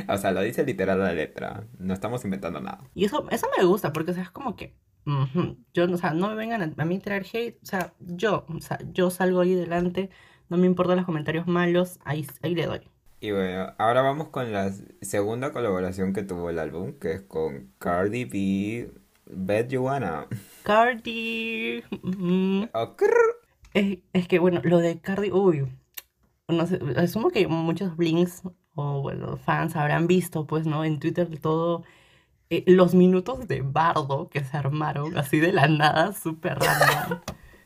O 0.07 0.17
sea, 0.17 0.31
lo 0.31 0.41
dice 0.41 0.65
literal 0.65 0.99
la 0.99 1.13
letra. 1.13 1.67
No 1.79 1.93
estamos 1.93 2.23
inventando 2.25 2.59
nada. 2.59 2.83
Y 2.93 3.05
eso, 3.05 3.27
eso 3.29 3.47
me 3.57 3.65
gusta, 3.65 3.93
porque 3.93 4.11
o 4.11 4.13
sea, 4.13 4.23
es 4.23 4.31
como 4.31 4.55
que, 4.55 4.75
yo, 5.73 5.85
o 5.91 5.97
sea, 5.97 6.13
no 6.13 6.29
me 6.29 6.35
vengan 6.35 6.61
a, 6.61 6.81
a 6.81 6.85
mí 6.85 6.99
tirar 6.99 7.25
hate, 7.31 7.59
o 7.61 7.65
sea, 7.65 7.93
yo, 7.99 8.45
o 8.47 8.61
sea, 8.61 8.79
yo 8.93 9.09
salgo 9.09 9.41
ahí 9.41 9.53
delante, 9.53 10.09
no 10.49 10.57
me 10.57 10.67
importan 10.67 10.97
los 10.97 11.05
comentarios 11.05 11.47
malos, 11.47 11.99
ahí, 12.05 12.27
ahí 12.41 12.55
le 12.55 12.65
doy. 12.65 12.81
Y 13.19 13.31
bueno, 13.31 13.73
ahora 13.77 14.01
vamos 14.01 14.29
con 14.29 14.51
la 14.51 14.71
segunda 15.01 15.53
colaboración 15.53 16.11
que 16.11 16.23
tuvo 16.23 16.49
el 16.49 16.59
álbum, 16.59 16.99
que 16.99 17.13
es 17.13 17.21
con 17.21 17.71
Cardi 17.79 18.25
B, 18.25 18.91
Bet 19.25 19.69
You 19.69 19.83
Wanna. 19.83 20.27
Cardi, 20.63 21.83
mm, 22.01 22.63
es, 23.73 23.99
es 24.11 24.27
que 24.27 24.39
bueno, 24.39 24.59
lo 24.63 24.79
de 24.79 24.99
Cardi, 24.99 25.31
uy, 25.31 25.65
no 26.49 26.67
sé, 26.67 26.79
asumo 26.97 27.29
que 27.29 27.47
muchos 27.47 27.95
blinks 27.95 28.43
o 28.75 29.01
bueno, 29.01 29.37
fans 29.37 29.75
habrán 29.75 30.07
visto, 30.07 30.45
pues, 30.47 30.65
¿no? 30.65 30.83
En 30.85 30.99
Twitter 30.99 31.39
todo, 31.39 31.83
eh, 32.49 32.63
los 32.67 32.93
minutos 32.95 33.47
de 33.47 33.61
bardo 33.61 34.29
que 34.29 34.43
se 34.43 34.57
armaron 34.57 35.17
así 35.17 35.39
de 35.39 35.53
la 35.53 35.67
nada, 35.67 36.13
súper 36.13 36.59
random. 36.59 37.19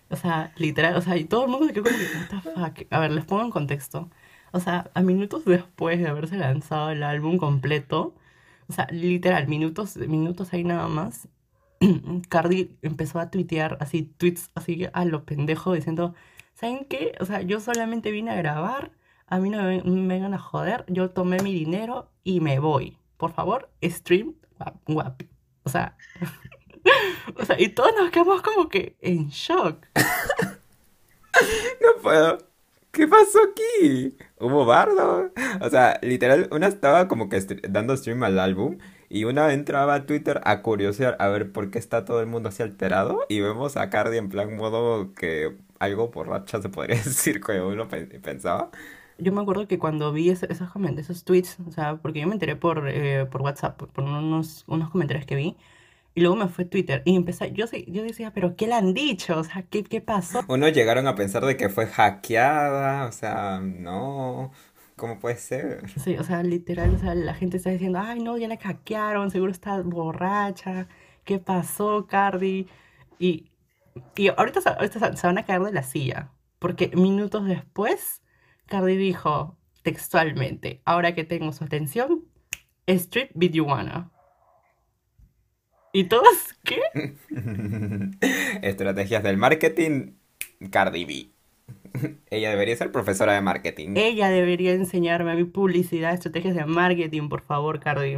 O 0.09 0.15
sea, 0.15 0.53
literal, 0.57 0.95
o 0.95 1.01
sea, 1.01 1.17
y 1.17 1.25
todo 1.25 1.45
el 1.45 1.51
mundo 1.51 1.67
se 1.67 1.73
quedó 1.73 1.83
como 1.85 1.97
que, 1.97 2.03
what 2.17 2.43
the 2.43 2.83
fuck. 2.83 2.93
A 2.93 2.99
ver, 2.99 3.11
les 3.11 3.25
pongo 3.25 3.43
en 3.43 3.51
contexto. 3.51 4.09
O 4.51 4.59
sea, 4.59 4.89
a 4.93 5.01
minutos 5.01 5.45
después 5.45 5.99
de 5.99 6.07
haberse 6.07 6.37
lanzado 6.37 6.91
el 6.91 7.03
álbum 7.03 7.37
completo, 7.37 8.15
o 8.69 8.73
sea, 8.73 8.87
literal, 8.91 9.47
minutos, 9.47 9.97
minutos 9.97 10.53
ahí 10.53 10.63
nada 10.63 10.87
más, 10.87 11.27
Cardi 12.29 12.77
empezó 12.81 13.19
a 13.19 13.29
tuitear 13.31 13.77
así, 13.81 14.03
tweets 14.03 14.51
así 14.55 14.87
a 14.93 15.05
lo 15.05 15.25
pendejo, 15.25 15.73
diciendo, 15.73 16.15
¿saben 16.53 16.85
qué? 16.85 17.13
O 17.19 17.25
sea, 17.25 17.41
yo 17.41 17.59
solamente 17.59 18.11
vine 18.11 18.31
a 18.31 18.35
grabar, 18.35 18.91
a 19.27 19.39
mí 19.39 19.49
no 19.49 19.61
me, 19.63 19.81
me 19.83 20.07
vengan 20.15 20.33
a 20.33 20.39
joder, 20.39 20.85
yo 20.87 21.09
tomé 21.11 21.39
mi 21.41 21.53
dinero 21.53 22.09
y 22.23 22.41
me 22.41 22.59
voy. 22.59 22.97
Por 23.17 23.33
favor, 23.33 23.69
stream 23.83 24.35
guap, 24.57 24.75
guap. 24.87 25.23
O 25.63 25.69
sea, 25.69 25.97
o 27.37 27.45
sea, 27.45 27.59
y 27.59 27.69
todos 27.69 27.91
nos 27.97 28.11
quedamos 28.11 28.41
como 28.41 28.69
que 28.69 28.97
en 29.01 29.29
shock. 29.29 29.85
No 31.81 32.01
puedo. 32.01 32.37
¿Qué 32.91 33.07
pasó 33.07 33.39
aquí? 33.51 34.17
¿Hubo 34.39 34.65
bardo? 34.65 35.31
O 35.61 35.69
sea, 35.69 35.99
literal, 36.01 36.47
una 36.51 36.67
estaba 36.67 37.07
como 37.07 37.29
que 37.29 37.39
dando 37.69 37.95
stream 37.95 38.23
al 38.23 38.39
álbum 38.39 38.79
y 39.09 39.25
una 39.25 39.53
entraba 39.53 39.93
a 39.95 40.05
Twitter 40.05 40.41
a 40.45 40.61
curiosear 40.61 41.15
a 41.19 41.27
ver 41.29 41.51
por 41.51 41.69
qué 41.69 41.77
está 41.79 42.05
todo 42.05 42.21
el 42.21 42.27
mundo 42.27 42.49
así 42.49 42.63
alterado 42.63 43.25
y 43.29 43.41
vemos 43.41 43.77
a 43.77 43.89
Cardi 43.89 44.17
en 44.17 44.29
plan 44.29 44.55
modo 44.57 45.13
que 45.13 45.55
algo 45.79 46.09
borracha 46.09 46.61
se 46.61 46.69
podría 46.69 46.95
decir 47.03 47.41
que 47.41 47.61
uno 47.61 47.87
pe- 47.87 48.05
pensaba. 48.19 48.71
Yo 49.19 49.31
me 49.33 49.41
acuerdo 49.41 49.67
que 49.67 49.79
cuando 49.79 50.11
vi 50.13 50.29
esos, 50.29 50.49
comen- 50.73 50.99
esos 50.99 51.23
tweets, 51.23 51.59
o 51.67 51.71
sea, 51.71 51.97
porque 51.97 52.19
yo 52.21 52.27
me 52.27 52.33
enteré 52.33 52.55
por, 52.55 52.87
eh, 52.89 53.25
por 53.27 53.41
WhatsApp, 53.41 53.81
por 53.81 54.03
unos, 54.03 54.63
unos 54.67 54.89
comentarios 54.89 55.25
que 55.25 55.35
vi, 55.35 55.57
y 56.15 56.21
luego 56.21 56.35
me 56.37 56.49
fue 56.49 56.65
Twitter, 56.65 57.03
y 57.05 57.15
empecé, 57.15 57.51
yo, 57.53 57.65
yo 57.87 58.03
decía, 58.03 58.33
pero 58.33 58.55
¿qué 58.55 58.67
le 58.67 58.75
han 58.75 58.93
dicho? 58.93 59.39
O 59.39 59.43
sea, 59.43 59.63
¿qué, 59.63 59.83
qué 59.83 60.01
pasó? 60.01 60.45
Unos 60.47 60.73
llegaron 60.73 61.07
a 61.07 61.15
pensar 61.15 61.45
de 61.45 61.57
que 61.57 61.69
fue 61.69 61.87
hackeada, 61.87 63.05
o 63.07 63.11
sea, 63.11 63.59
no, 63.61 64.51
¿cómo 64.95 65.19
puede 65.19 65.37
ser? 65.37 65.83
Sí, 65.95 66.15
o 66.17 66.23
sea, 66.23 66.43
literal, 66.43 66.93
o 66.95 66.97
sea, 66.99 67.15
la 67.15 67.33
gente 67.33 67.57
está 67.57 67.69
diciendo, 67.71 67.99
ay, 67.99 68.19
no, 68.19 68.37
ya 68.37 68.47
la 68.47 68.57
hackearon, 68.57 69.31
seguro 69.31 69.51
está 69.51 69.81
borracha, 69.81 70.87
¿qué 71.23 71.39
pasó, 71.39 72.05
Cardi? 72.07 72.67
Y, 73.19 73.49
y 74.15 74.29
ahorita, 74.29 74.59
ahorita 74.71 75.15
se 75.15 75.27
van 75.27 75.37
a 75.39 75.45
caer 75.45 75.61
de 75.63 75.71
la 75.73 75.83
silla, 75.83 76.31
Porque 76.59 76.91
minutos 76.95 77.45
después, 77.47 78.21
Cardi 78.67 78.97
dijo 78.97 79.57
textualmente, 79.81 80.81
ahora 80.85 81.15
que 81.15 81.23
tengo 81.23 81.51
su 81.53 81.63
atención, 81.63 82.25
Street 82.85 83.29
Beat 83.33 83.53
You 83.53 83.65
Wanna. 83.65 84.11
¿Y 85.93 86.03
todos 86.03 86.53
qué? 86.63 86.81
Estrategias 88.61 89.23
del 89.23 89.37
marketing, 89.37 90.11
Cardi 90.69 91.05
B. 91.05 91.29
Ella 92.29 92.49
debería 92.49 92.75
ser 92.75 92.91
profesora 92.91 93.33
de 93.33 93.41
marketing. 93.41 93.93
Ella 93.95 94.29
debería 94.29 94.73
enseñarme 94.73 95.31
a 95.31 95.35
mi 95.35 95.45
publicidad, 95.45 96.13
estrategias 96.13 96.55
de 96.55 96.65
marketing, 96.65 97.29
por 97.29 97.41
favor, 97.41 97.79
Cardi. 97.79 98.17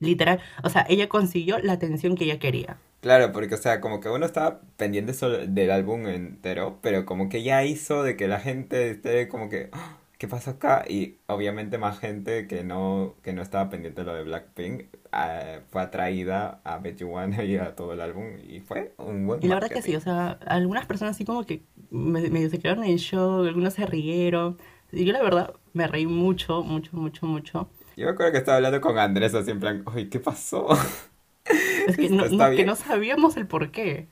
Literal, 0.00 0.40
o 0.62 0.70
sea, 0.70 0.86
ella 0.88 1.08
consiguió 1.08 1.58
la 1.58 1.72
atención 1.74 2.14
que 2.14 2.24
ella 2.24 2.38
quería. 2.38 2.78
Claro, 3.04 3.32
porque, 3.32 3.54
o 3.54 3.58
sea, 3.58 3.80
como 3.82 4.00
que 4.00 4.08
uno 4.08 4.24
estaba 4.24 4.60
pendiente 4.78 5.12
solo 5.12 5.36
del 5.46 5.70
álbum 5.70 6.06
entero, 6.08 6.78
pero 6.82 7.04
como 7.04 7.28
que 7.28 7.42
ya 7.42 7.62
hizo 7.64 8.02
de 8.02 8.16
que 8.16 8.28
la 8.28 8.40
gente 8.40 8.90
esté 8.90 9.28
como 9.28 9.50
que, 9.50 9.68
"Ah, 9.72 9.98
¿qué 10.18 10.26
pasa 10.26 10.52
acá? 10.52 10.84
Y 10.88 11.18
obviamente 11.26 11.76
más 11.76 11.98
gente 11.98 12.46
que 12.46 12.64
no, 12.64 13.14
que 13.22 13.34
no 13.34 13.42
estaba 13.42 13.68
pendiente 13.68 14.00
de 14.00 14.06
lo 14.06 14.14
de 14.14 14.22
Blackpink 14.24 14.84
eh, 15.12 15.60
fue 15.70 15.82
atraída 15.82 16.60
a 16.64 16.78
Bet 16.78 16.96
You 16.98 17.08
Wanna 17.08 17.44
y 17.44 17.56
a 17.56 17.76
todo 17.76 17.92
el 17.92 18.00
álbum 18.00 18.38
y 18.42 18.60
fue 18.60 18.94
un 18.98 19.26
buen 19.26 19.40
Y 19.40 19.48
la 19.48 19.54
verdad 19.56 19.70
que 19.70 19.82
sí, 19.82 19.94
marketing. 19.94 19.96
o 19.96 20.00
sea, 20.00 20.38
algunas 20.46 20.86
personas 20.86 21.14
así 21.16 21.24
como 21.24 21.44
que 21.44 21.62
me- 21.90 22.30
medio 22.30 22.48
se 22.50 22.58
quedaron 22.58 22.84
en 22.84 22.96
shock, 22.96 23.46
algunos 23.46 23.74
se 23.74 23.86
rieron. 23.86 24.58
Y 24.92 25.04
yo 25.04 25.12
la 25.12 25.22
verdad 25.22 25.54
me 25.72 25.86
reí 25.86 26.06
mucho, 26.06 26.62
mucho, 26.62 26.96
mucho, 26.96 27.26
mucho. 27.26 27.68
Yo 27.96 28.06
me 28.06 28.12
acuerdo 28.12 28.32
que 28.32 28.38
estaba 28.38 28.56
hablando 28.56 28.80
con 28.80 28.98
Andrés 28.98 29.34
así 29.34 29.50
en 29.50 29.60
plan, 29.60 29.84
¿qué 30.10 30.20
pasó? 30.20 30.68
Es 31.86 31.96
que 31.96 32.08
no, 32.08 32.24
¿Está 32.24 32.50
no- 32.50 32.56
que 32.56 32.64
no 32.64 32.76
sabíamos 32.76 33.36
el 33.36 33.46
por 33.46 33.70
qué. 33.70 34.08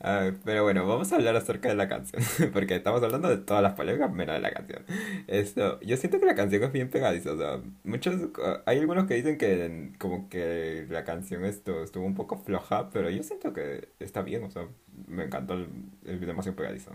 Ah, 0.00 0.32
pero 0.44 0.64
bueno, 0.64 0.86
vamos 0.86 1.12
a 1.12 1.16
hablar 1.16 1.36
acerca 1.36 1.68
de 1.68 1.74
la 1.76 1.88
canción, 1.88 2.22
porque 2.52 2.74
estamos 2.76 3.02
hablando 3.02 3.28
de 3.28 3.36
todas 3.38 3.62
las 3.62 3.74
polémicas 3.74 4.12
menos 4.12 4.34
de 4.34 4.40
la 4.40 4.50
canción. 4.52 4.84
Esto, 5.28 5.80
yo 5.80 5.96
siento 5.96 6.18
que 6.20 6.26
la 6.26 6.34
canción 6.34 6.62
es 6.64 6.72
bien 6.72 6.90
pegadiza, 6.90 7.32
o 7.32 7.36
sea, 7.38 7.60
muchos, 7.84 8.14
ah, 8.44 8.62
hay 8.66 8.78
algunos 8.78 9.06
que 9.06 9.14
dicen 9.14 9.38
que 9.38 9.92
como 9.98 10.28
que 10.28 10.86
la 10.90 11.04
canción 11.04 11.44
esto 11.44 11.82
estuvo 11.84 12.04
un 12.06 12.14
poco 12.14 12.36
floja, 12.38 12.90
pero 12.90 13.10
yo 13.10 13.22
siento 13.22 13.52
que 13.52 13.88
está 14.00 14.22
bien, 14.22 14.42
o 14.44 14.50
sea, 14.50 14.66
me 15.06 15.24
encantó 15.24 15.54
el, 15.54 15.68
el 16.04 16.16
video 16.16 16.28
demasiado 16.28 16.56
pegadizo. 16.56 16.92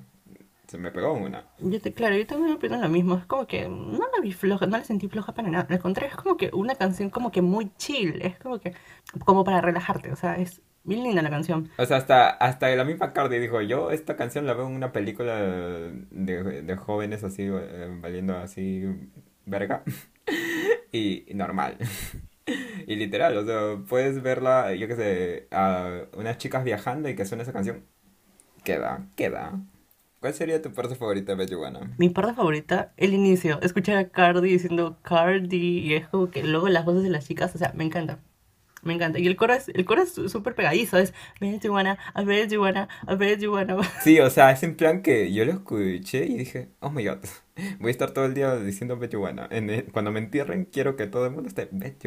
Se 0.68 0.78
me 0.78 0.92
pegó 0.92 1.14
una. 1.14 1.46
Yo 1.60 1.80
te, 1.80 1.94
claro, 1.94 2.16
yo 2.16 2.28
también 2.28 2.56
opino 2.56 2.78
lo 2.78 2.90
mismo. 2.90 3.16
Es 3.16 3.26
como 3.26 3.48
que 3.48 3.68
no 3.70 4.00
la 4.00 4.22
vi 4.22 4.34
floja, 4.34 4.66
no 4.66 4.78
la 4.78 4.84
sentí 4.84 5.08
floja 5.08 5.34
para 5.34 5.50
nada. 5.50 5.68
Al 5.70 5.80
contrario, 5.80 6.14
es 6.16 6.22
como 6.22 6.38
que 6.38 6.50
una 6.54 6.76
canción 6.76 7.10
como 7.10 7.32
que 7.32 7.42
muy 7.42 7.72
chill. 7.78 8.22
Es 8.22 8.38
como 8.40 8.60
que, 8.60 8.74
como 9.26 9.44
para 9.44 9.62
relajarte. 9.62 10.12
O 10.12 10.16
sea, 10.16 10.36
es 10.36 10.62
bien 10.84 11.04
linda 11.04 11.22
la 11.22 11.30
canción. 11.30 11.70
O 11.78 11.86
sea, 11.86 11.98
hasta, 11.98 12.30
hasta 12.30 12.70
la 12.76 12.84
misma 12.84 13.14
Cardi 13.14 13.40
dijo, 13.40 13.62
yo 13.62 13.92
esta 13.92 14.16
canción 14.18 14.46
la 14.46 14.54
veo 14.54 14.68
en 14.68 14.76
una 14.76 14.92
película 14.92 15.36
de, 15.40 16.62
de 16.64 16.76
jóvenes 16.76 17.24
así, 17.24 17.44
eh, 17.44 17.98
valiendo 18.02 18.38
así 18.38 18.84
verga. 19.46 19.84
Y, 20.92 21.26
y 21.32 21.34
normal. 21.34 21.78
Y 22.88 22.96
literal, 22.96 23.36
o 23.38 23.46
sea, 23.46 23.84
puedes 23.90 24.22
verla, 24.22 24.74
yo 24.74 24.88
qué 24.88 24.96
sé, 24.96 25.48
a 25.52 26.06
unas 26.14 26.38
chicas 26.38 26.64
viajando 26.64 27.10
y 27.10 27.16
que 27.16 27.26
suena 27.26 27.44
esa 27.44 27.52
canción. 27.52 27.86
Queda, 28.64 29.08
queda. 29.18 29.60
¿Cuál 30.20 30.34
sería 30.34 30.62
tu 30.62 30.74
parte 30.74 30.96
favorita 30.96 31.36
de 31.36 31.56
Wanna? 31.56 31.94
Mi 31.98 32.10
parte 32.10 32.34
favorita, 32.34 32.92
el 32.98 33.14
inicio. 33.14 33.62
Escuchar 33.62 33.98
a 33.98 34.10
Cardi 34.10 34.50
diciendo 34.50 34.98
Cardi 35.04 35.80
y 35.80 35.94
es 35.94 36.08
como 36.08 36.32
que 36.32 36.44
luego 36.44 36.70
las 36.70 36.86
voces 36.86 37.04
de 37.04 37.10
las 37.10 37.28
chicas, 37.28 37.54
o 37.54 37.58
sea, 37.60 37.72
me 37.76 37.84
encanta. 37.84 38.20
Me 38.84 38.94
encanta. 38.94 39.20
Y 39.20 39.28
el 39.28 39.36
coro 39.36 39.54
es, 39.54 39.70
el 39.70 39.86
coro 39.86 40.04
es 40.04 40.14
súper 40.14 40.56
pegadizo. 40.56 40.98
Es 40.98 41.14
wanna, 41.70 41.98
bet 42.26 42.52
you 42.52 42.62
wanna, 42.62 42.88
bet 43.18 43.40
you 43.40 43.54
wanna. 43.54 43.78
Sí, 44.04 44.20
o 44.20 44.30
sea, 44.30 44.52
es 44.52 44.64
en 44.64 44.76
plan 44.76 45.02
que 45.02 45.34
yo 45.34 45.46
lo 45.46 45.52
escuché 45.54 46.26
y 46.26 46.38
dije, 46.38 46.70
oh 46.80 46.90
my 46.90 47.06
god, 47.06 47.18
voy 47.80 47.90
a 47.90 47.92
estar 47.92 48.12
todo 48.12 48.26
el 48.26 48.34
día 48.34 48.56
diciendo 48.58 48.98
Bet 48.98 49.14
cuando 49.92 50.12
me 50.12 50.20
entierren, 50.20 50.66
quiero 50.66 50.96
que 50.96 51.08
todo 51.08 51.26
el 51.26 51.32
mundo 51.34 51.50
esté 51.50 51.68
Bet. 51.72 51.98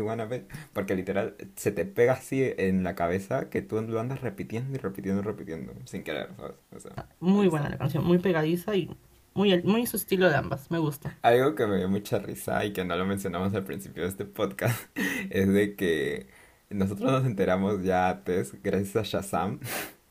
Porque 0.72 0.94
literal 0.94 1.36
se 1.56 1.72
te 1.72 1.84
pega 1.84 2.14
así 2.14 2.52
en 2.56 2.84
la 2.84 2.94
cabeza 2.94 3.50
que 3.50 3.62
tú 3.62 3.80
lo 3.80 4.00
andas 4.00 4.20
repitiendo 4.20 4.74
y 4.74 4.78
repitiendo 4.78 5.22
y 5.22 5.24
repitiendo, 5.24 5.72
sin 5.84 6.02
querer, 6.02 6.30
¿sabes? 6.36 6.56
O 6.74 6.80
sea, 6.80 7.08
Muy 7.20 7.46
eso. 7.46 7.50
buena 7.50 7.68
la 7.68 7.78
canción, 7.78 8.04
muy 8.04 8.18
pegadiza 8.18 8.74
y 8.76 8.90
muy, 9.34 9.62
muy 9.62 9.86
su 9.86 9.96
estilo 9.96 10.28
de 10.28 10.36
ambas. 10.36 10.70
Me 10.70 10.78
gusta. 10.78 11.16
Algo 11.22 11.54
que 11.54 11.66
me 11.66 11.76
dio 11.78 11.88
mucha 11.88 12.18
risa 12.18 12.64
y 12.64 12.72
que 12.72 12.84
no 12.84 12.96
lo 12.96 13.04
mencionamos 13.06 13.54
al 13.54 13.64
principio 13.64 14.02
de 14.02 14.08
este 14.08 14.24
podcast 14.24 14.76
es 15.30 15.48
de 15.48 15.76
que 15.76 16.26
nosotros 16.70 17.10
nos 17.10 17.24
enteramos 17.24 17.82
ya 17.82 18.10
antes, 18.10 18.54
gracias 18.62 18.96
a 18.96 19.02
Shazam, 19.02 19.60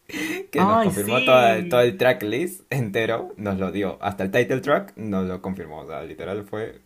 que 0.08 0.60
nos 0.60 0.78
Ay, 0.78 0.86
confirmó 0.86 1.24
todo 1.26 1.48
el, 1.48 1.70
todo 1.70 1.82
el 1.82 1.98
tracklist 1.98 2.62
entero, 2.72 3.34
nos 3.38 3.58
lo 3.58 3.72
dio. 3.72 3.98
Hasta 4.02 4.24
el 4.24 4.32
title 4.32 4.62
track 4.62 4.96
nos 4.98 5.28
lo 5.28 5.42
confirmó. 5.42 5.80
O 5.80 5.88
sea, 5.88 6.04
literal 6.04 6.44
fue 6.44 6.82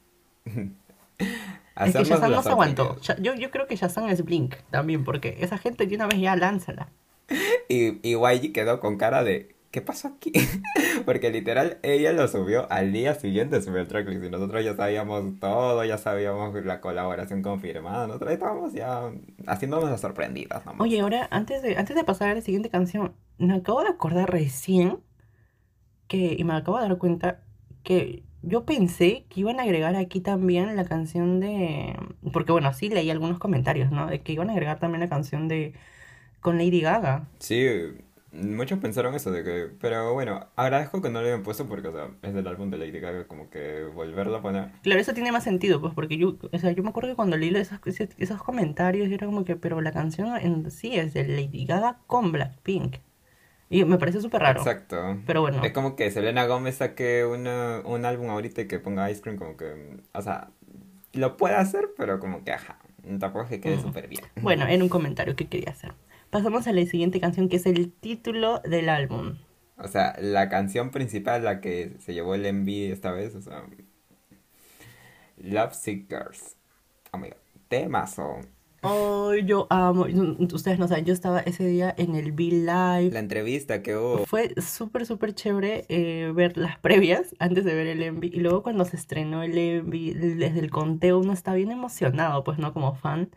Es 1.76 1.96
que 1.96 2.04
Shazam 2.04 2.32
no 2.32 2.44
se 2.44 2.50
aguantó. 2.50 2.98
Yo, 3.20 3.34
yo 3.34 3.52
creo 3.52 3.68
que 3.68 3.76
Shazam 3.76 4.10
es 4.10 4.24
Blink 4.24 4.56
también, 4.70 5.04
porque 5.04 5.38
esa 5.42 5.58
gente 5.58 5.88
de 5.88 5.96
una 5.96 6.08
vez 6.08 6.20
ya 6.20 6.36
lánzala. 6.36 6.90
Y, 7.68 8.00
y 8.08 8.16
YG 8.16 8.54
quedó 8.54 8.80
con 8.80 8.98
cara 8.98 9.24
de, 9.24 9.53
¿qué 9.74 9.82
pasó 9.82 10.08
aquí? 10.08 10.32
Porque 11.06 11.32
literal 11.32 11.80
ella 11.82 12.14
lo 12.14 12.28
subió 12.28 12.72
al 12.72 12.94
día 12.94 13.16
siguiente, 13.16 13.60
subió 13.60 13.82
el 13.82 13.88
tracklist 13.88 14.24
y 14.24 14.30
nosotros 14.30 14.64
ya 14.64 14.76
sabíamos 14.76 15.40
todo, 15.40 15.84
ya 15.84 15.98
sabíamos 15.98 16.54
la 16.64 16.80
colaboración 16.80 17.42
confirmada, 17.42 18.06
nosotros 18.06 18.34
estábamos 18.34 18.74
ya 18.74 19.12
haciéndonos 19.48 19.90
las 19.90 20.00
sorprendidas 20.00 20.64
nomás. 20.64 20.80
Oye, 20.80 21.00
ahora, 21.00 21.28
antes 21.32 21.64
de, 21.64 21.76
antes 21.76 21.96
de 21.96 22.04
pasar 22.04 22.30
a 22.30 22.36
la 22.36 22.42
siguiente 22.42 22.70
canción, 22.70 23.16
me 23.40 23.56
acabo 23.56 23.82
de 23.82 23.90
acordar 23.90 24.32
recién 24.32 25.00
que, 26.08 26.36
y 26.38 26.44
me 26.44 26.54
acabo 26.54 26.78
de 26.78 26.88
dar 26.88 26.98
cuenta 27.00 27.42
que 27.82 28.22
yo 28.44 28.66
pensé 28.66 29.26
que 29.28 29.40
iban 29.40 29.60
a 29.60 29.64
agregar 29.64 29.96
aquí 29.96 30.22
también 30.22 30.76
la 30.76 30.86
canción 30.86 31.40
de, 31.40 31.98
porque 32.32 32.52
bueno, 32.52 32.72
sí 32.74 32.90
leí 32.90 33.10
algunos 33.10 33.40
comentarios, 33.40 33.92
¿no? 33.92 34.06
De 34.06 34.22
que 34.22 34.34
iban 34.34 34.52
a 34.52 34.54
agregar 34.54 34.80
también 34.80 35.00
la 35.00 35.10
canción 35.10 35.48
de, 35.48 35.74
con 36.42 36.60
Lady 36.60 36.82
Gaga. 36.82 37.28
Sí, 37.40 37.66
muchos 38.34 38.80
pensaron 38.80 39.14
eso 39.14 39.32
de 39.32 39.44
que, 39.44 39.70
pero 39.80 40.14
bueno, 40.14 40.48
agradezco 40.56 41.02
que 41.02 41.10
no 41.10 41.22
lo 41.22 41.28
hayan 41.28 41.44
puesto 41.44 41.68
porque, 41.68 41.88
o 41.88 41.92
sea, 41.92 42.10
es 42.22 42.34
del 42.34 42.48
álbum 42.48 42.70
de 42.70 42.78
Lady 42.78 43.00
Gaga, 43.00 43.28
como 43.28 43.50
que 43.50 43.84
volverlo 43.84 44.36
a 44.36 44.42
poner. 44.42 44.72
Claro, 44.82 45.00
eso 45.00 45.14
tiene 45.14 45.32
más 45.32 45.44
sentido, 45.44 45.80
pues, 45.80 45.94
porque 45.94 46.18
yo, 46.18 46.38
o 46.52 46.58
sea, 46.58 46.72
yo 46.72 46.84
me 46.84 46.90
acuerdo 46.90 47.10
que 47.10 47.16
cuando 47.16 47.38
leí 47.38 47.56
esos, 47.56 47.80
esos, 48.18 48.44
comentarios, 48.44 49.08
yo 49.10 49.16
era 49.16 49.28
como 49.28 49.46
que, 49.46 49.56
pero 49.56 49.82
la 49.82 49.92
canción 49.92 50.36
en 50.38 50.70
sí 50.72 50.96
es 50.96 51.14
de 51.14 51.28
Lady 51.28 51.66
Gaga 51.66 52.00
con 52.08 52.32
Blackpink. 52.32 52.98
Y 53.70 53.86
me 53.86 53.98
parece 53.98 54.22
súper 54.22 54.42
raro. 54.42 54.60
Exacto. 54.60 55.18
Pero 55.26 55.42
bueno, 55.42 55.64
Es 55.64 55.72
como 55.72 55.96
que 55.96 56.12
Selena 56.12 56.46
Gómez 56.46 56.76
saque 56.76 57.26
una, 57.26 57.82
un 57.86 58.06
álbum 58.06 58.30
ahorita 58.30 58.62
y 58.62 58.68
que 58.68 58.80
ponga 58.80 59.10
Ice 59.10 59.22
Cream, 59.22 59.38
como 59.38 59.58
que, 59.58 59.98
o 60.14 60.22
sea, 60.22 60.52
lo 61.14 61.38
puede 61.38 61.56
hacer, 61.56 61.90
pero 61.98 62.20
como 62.20 62.44
que, 62.44 62.52
ajá, 62.52 62.78
tampoco 63.20 63.46
es 63.46 63.50
que 63.50 63.62
quede 63.62 63.76
Ujú. 63.76 63.88
súper 63.88 64.08
bien. 64.08 64.24
bueno, 64.42 64.66
era 64.70 64.84
un 64.84 64.90
comentario 64.90 65.36
que 65.36 65.48
quería 65.48 65.72
hacer. 65.72 65.94
Pasamos 66.34 66.66
a 66.66 66.72
la 66.72 66.84
siguiente 66.88 67.20
canción, 67.20 67.48
que 67.48 67.58
es 67.58 67.68
el 67.68 67.92
título 67.92 68.60
del 68.62 68.90
álbum. 68.90 69.38
O 69.78 69.88
sea, 69.88 70.16
la 70.20 70.50
canción 70.50 70.90
principal, 70.90 71.44
la 71.44 71.62
que 71.62 71.92
se 72.00 72.16
llevó 72.16 72.34
el 72.34 72.52
MV 72.52 72.92
esta 72.92 73.12
vez, 73.12 73.36
o 73.36 73.42
sea, 73.44 73.64
Love 75.38 75.76
Sick 75.76 76.10
Girls. 76.10 76.58
Oh 77.12 77.20
my 77.20 77.30
god, 77.30 77.38
temazo. 77.68 78.40
Ay, 78.82 79.46
yo 79.46 79.68
amo. 79.70 80.08
Ustedes 80.54 80.80
no 80.80 80.88
saben, 80.88 81.06
yo 81.06 81.14
estaba 81.14 81.42
ese 81.42 81.68
día 81.68 81.94
en 82.00 82.16
el 82.16 82.32
Be 82.32 82.46
Live. 82.46 83.12
La 83.12 83.20
entrevista 83.20 83.84
que 83.84 83.96
hubo. 83.96 84.26
Fue 84.26 84.56
súper, 84.60 85.06
súper 85.06 85.36
chévere 85.36 85.86
eh, 85.88 86.32
ver 86.34 86.58
las 86.58 86.80
previas 86.80 87.36
antes 87.38 87.64
de 87.64 87.76
ver 87.76 87.86
el 87.86 88.12
MV. 88.12 88.24
Y 88.24 88.40
luego 88.40 88.64
cuando 88.64 88.86
se 88.86 88.96
estrenó 88.96 89.44
el 89.44 89.84
MV, 89.84 90.16
desde 90.40 90.60
el 90.60 90.72
conteo 90.72 91.20
uno 91.20 91.32
está 91.32 91.54
bien 91.54 91.70
emocionado, 91.70 92.44
pues, 92.44 92.58
¿no? 92.58 92.74
Como 92.74 92.96
fan. 92.96 93.30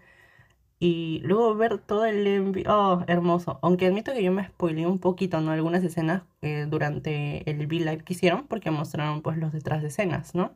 Y 0.79 1.21
luego 1.25 1.55
ver 1.55 1.79
todo 1.79 2.05
el 2.05 2.27
MV, 2.27 2.65
oh, 2.69 3.05
hermoso. 3.09 3.59
Aunque 3.63 3.87
admito 3.87 4.13
que 4.13 4.23
yo 4.23 4.33
me 4.33 4.47
spoileé 4.47 4.87
un 4.87 4.99
poquito, 4.99 5.41
¿no? 5.41 5.51
Algunas 5.53 5.83
escenas 5.85 6.25
eh, 6.43 6.67
durante 6.69 7.49
el 7.51 7.61
V 7.67 7.77
Live 7.81 8.05
que 8.05 8.13
hicieron, 8.15 8.47
porque 8.47 8.71
mostraron 8.71 9.23
pues 9.23 9.39
los 9.39 9.53
detrás 9.53 9.81
de 9.83 9.89
escenas, 9.89 10.35
¿no? 10.35 10.55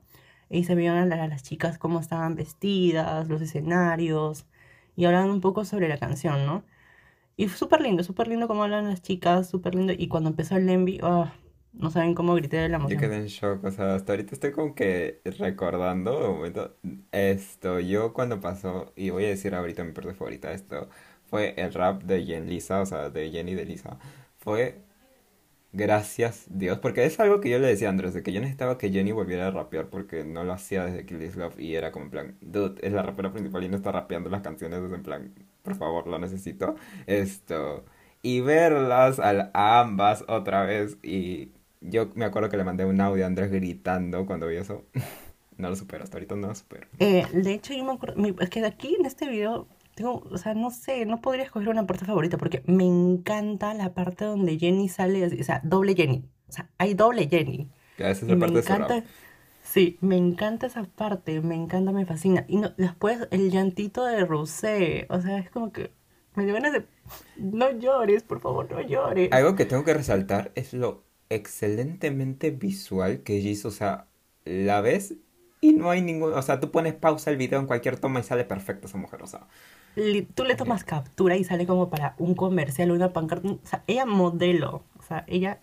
Y 0.50 0.64
se 0.64 0.74
vieron 0.74 0.98
a, 0.98 1.06
la- 1.06 1.24
a 1.24 1.28
las 1.28 1.42
chicas 1.42 1.78
cómo 1.78 2.00
estaban 2.00 2.34
vestidas, 2.34 3.28
los 3.28 3.40
escenarios, 3.42 4.46
y 4.96 5.04
hablaban 5.06 5.30
un 5.30 5.40
poco 5.40 5.64
sobre 5.64 5.88
la 5.88 5.98
canción, 5.98 6.44
¿no? 6.46 6.64
Y 7.36 7.48
súper 7.48 7.80
lindo, 7.80 8.04
súper 8.04 8.28
lindo 8.28 8.48
cómo 8.48 8.64
hablan 8.64 8.88
las 8.88 9.02
chicas, 9.02 9.48
súper 9.50 9.74
lindo. 9.74 9.92
Y 9.96 10.08
cuando 10.08 10.30
empezó 10.30 10.56
el 10.56 10.68
Envy, 10.68 11.00
oh, 11.02 11.28
no 11.72 11.90
saben 11.90 12.14
cómo 12.14 12.34
grité 12.34 12.58
de 12.58 12.68
la 12.68 12.76
Yo 12.82 12.96
emoción. 12.96 12.96
quedé 12.96 13.16
en 13.16 13.26
shock, 13.26 13.62
o 13.64 13.70
sea, 13.70 13.94
hasta 13.94 14.12
ahorita 14.12 14.34
estoy 14.34 14.52
como 14.52 14.74
que 14.74 15.20
recordando 15.38 16.30
un 16.30 16.36
momento. 16.38 16.76
Esto, 17.12 17.78
yo 17.80 18.12
cuando 18.14 18.40
pasó, 18.40 18.92
y 18.96 19.10
voy 19.10 19.24
a 19.26 19.28
decir 19.28 19.54
ahorita 19.54 19.84
mi 19.84 19.92
parte 19.92 20.14
favorita, 20.14 20.52
esto 20.52 20.88
fue 21.26 21.54
el 21.58 21.72
rap 21.74 22.02
de 22.04 22.24
Jen 22.24 22.48
Lisa, 22.48 22.80
o 22.80 22.86
sea, 22.86 23.10
de 23.10 23.30
Jenny 23.30 23.54
de 23.54 23.66
Lisa. 23.66 23.98
Fue 24.38 24.82
gracias 25.72 26.46
Dios, 26.50 26.78
porque 26.80 27.04
es 27.06 27.20
algo 27.20 27.40
que 27.40 27.50
yo 27.50 27.58
le 27.58 27.68
decía 27.68 27.88
a 27.88 27.90
Andrés, 27.92 28.14
de 28.14 28.22
que 28.22 28.32
yo 28.32 28.40
necesitaba 28.40 28.78
que 28.78 28.90
Jenny 28.90 29.12
volviera 29.12 29.48
a 29.48 29.50
rapear 29.52 29.88
porque 29.90 30.24
no 30.24 30.44
lo 30.44 30.52
hacía 30.54 30.84
desde 30.86 31.06
Kill 31.06 31.18
This 31.20 31.36
Love 31.36 31.58
y 31.60 31.76
era 31.76 31.92
como 31.92 32.06
en 32.06 32.10
plan, 32.12 32.38
dude, 32.42 32.86
es 32.86 32.92
la 32.92 33.02
rapera 33.02 33.32
principal 33.32 33.64
y 33.64 33.68
no 33.70 33.76
está 33.76 33.92
rapeando 33.92 34.30
las 34.30 34.42
canciones, 34.42 34.80
es 34.82 34.92
en 34.92 35.02
plan, 35.02 35.34
por 35.62 35.76
favor, 35.76 36.06
lo 36.08 36.18
necesito. 36.18 36.76
Esto, 37.06 37.84
y 38.22 38.40
verlas 38.40 39.18
a 39.20 39.80
ambas 39.80 40.24
otra 40.28 40.64
vez 40.64 40.98
y 41.02 41.52
Yo 41.80 42.10
me 42.14 42.24
acuerdo 42.24 42.48
que 42.48 42.56
le 42.56 42.64
mandé 42.64 42.84
un 42.84 43.00
audio 43.00 43.24
a 43.24 43.26
Andrés 43.26 43.50
gritando 43.50 44.26
cuando 44.26 44.46
vi 44.46 44.56
eso. 44.56 44.84
No 45.56 45.68
lo 45.68 45.76
supero, 45.76 46.02
hasta 46.02 46.16
ahorita 46.16 46.36
no 46.36 46.46
lo 46.46 46.54
supero. 46.54 46.86
Eh, 47.00 47.26
de 47.34 47.52
hecho, 47.52 47.74
yo 47.74 47.84
me 47.84 47.92
acuerdo, 47.92 48.16
es 48.40 48.48
que 48.48 48.62
de 48.62 48.68
aquí 48.68 48.96
en 48.98 49.04
este 49.04 49.28
video 49.28 49.68
tengo, 49.94 50.22
o 50.30 50.38
sea, 50.38 50.54
no 50.54 50.70
sé, 50.70 51.04
no 51.04 51.20
podría 51.20 51.44
escoger 51.44 51.68
una 51.68 51.86
parte 51.86 52.06
favorita 52.06 52.38
porque 52.38 52.62
me 52.64 52.86
encanta 52.86 53.74
la 53.74 53.92
parte 53.92 54.24
donde 54.24 54.58
Jenny 54.58 54.88
sale, 54.88 55.22
o 55.26 55.44
sea, 55.44 55.60
doble 55.62 55.94
Jenny. 55.94 56.24
O 56.48 56.52
sea, 56.52 56.70
hay 56.78 56.94
doble 56.94 57.28
Jenny. 57.28 57.68
Esa 57.98 58.10
es 58.10 58.22
la 58.22 58.36
me 58.36 58.40
parte 58.40 58.62
su 58.62 58.72
encanta, 58.72 59.04
sí, 59.62 59.98
me 60.00 60.16
encanta 60.16 60.66
esa 60.66 60.84
parte, 60.84 61.42
me 61.42 61.56
encanta, 61.56 61.92
me 61.92 62.06
fascina. 62.06 62.46
Y 62.48 62.56
no- 62.56 62.72
después 62.78 63.28
el 63.30 63.50
llantito 63.50 64.02
de 64.06 64.24
Rosé, 64.24 65.06
o 65.10 65.20
sea, 65.20 65.36
es 65.36 65.50
como 65.50 65.72
que 65.72 65.90
me 66.36 66.46
dio 66.46 66.54
ganas 66.54 66.72
de, 66.72 66.86
no 67.36 67.70
llores, 67.70 68.22
por 68.22 68.40
favor, 68.40 68.70
no 68.70 68.80
llores. 68.80 69.30
Algo 69.30 69.56
que 69.56 69.66
tengo 69.66 69.84
que 69.84 69.92
resaltar 69.92 70.52
es 70.54 70.72
lo 70.72 71.04
excelentemente 71.30 72.50
visual 72.50 73.20
que 73.22 73.36
hizo. 73.36 73.68
O 73.68 73.72
sea, 73.72 74.06
la 74.44 74.82
ves 74.82 75.14
y 75.62 75.72
no 75.72 75.90
hay 75.90 76.02
ningún. 76.02 76.34
O 76.34 76.42
sea, 76.42 76.60
tú 76.60 76.70
pones 76.70 76.94
pausa 76.94 77.30
el 77.30 77.38
video 77.38 77.58
en 77.58 77.66
cualquier 77.66 77.98
toma 77.98 78.20
y 78.20 78.22
sale 78.22 78.44
perfecta 78.44 78.86
esa 78.86 78.98
mujer. 78.98 79.22
O 79.22 79.26
sea, 79.26 79.46
Tú 80.34 80.44
le 80.44 80.54
tomas 80.54 80.84
captura 80.84 81.36
y 81.36 81.42
sale 81.42 81.66
como 81.66 81.90
para 81.90 82.14
un 82.18 82.34
comercial 82.34 82.90
o 82.90 82.94
una 82.94 83.12
pancarta. 83.12 83.48
O 83.48 83.58
sea, 83.64 83.82
ella 83.86 84.06
modelo. 84.06 84.84
O 84.98 85.02
sea, 85.02 85.24
ella 85.26 85.58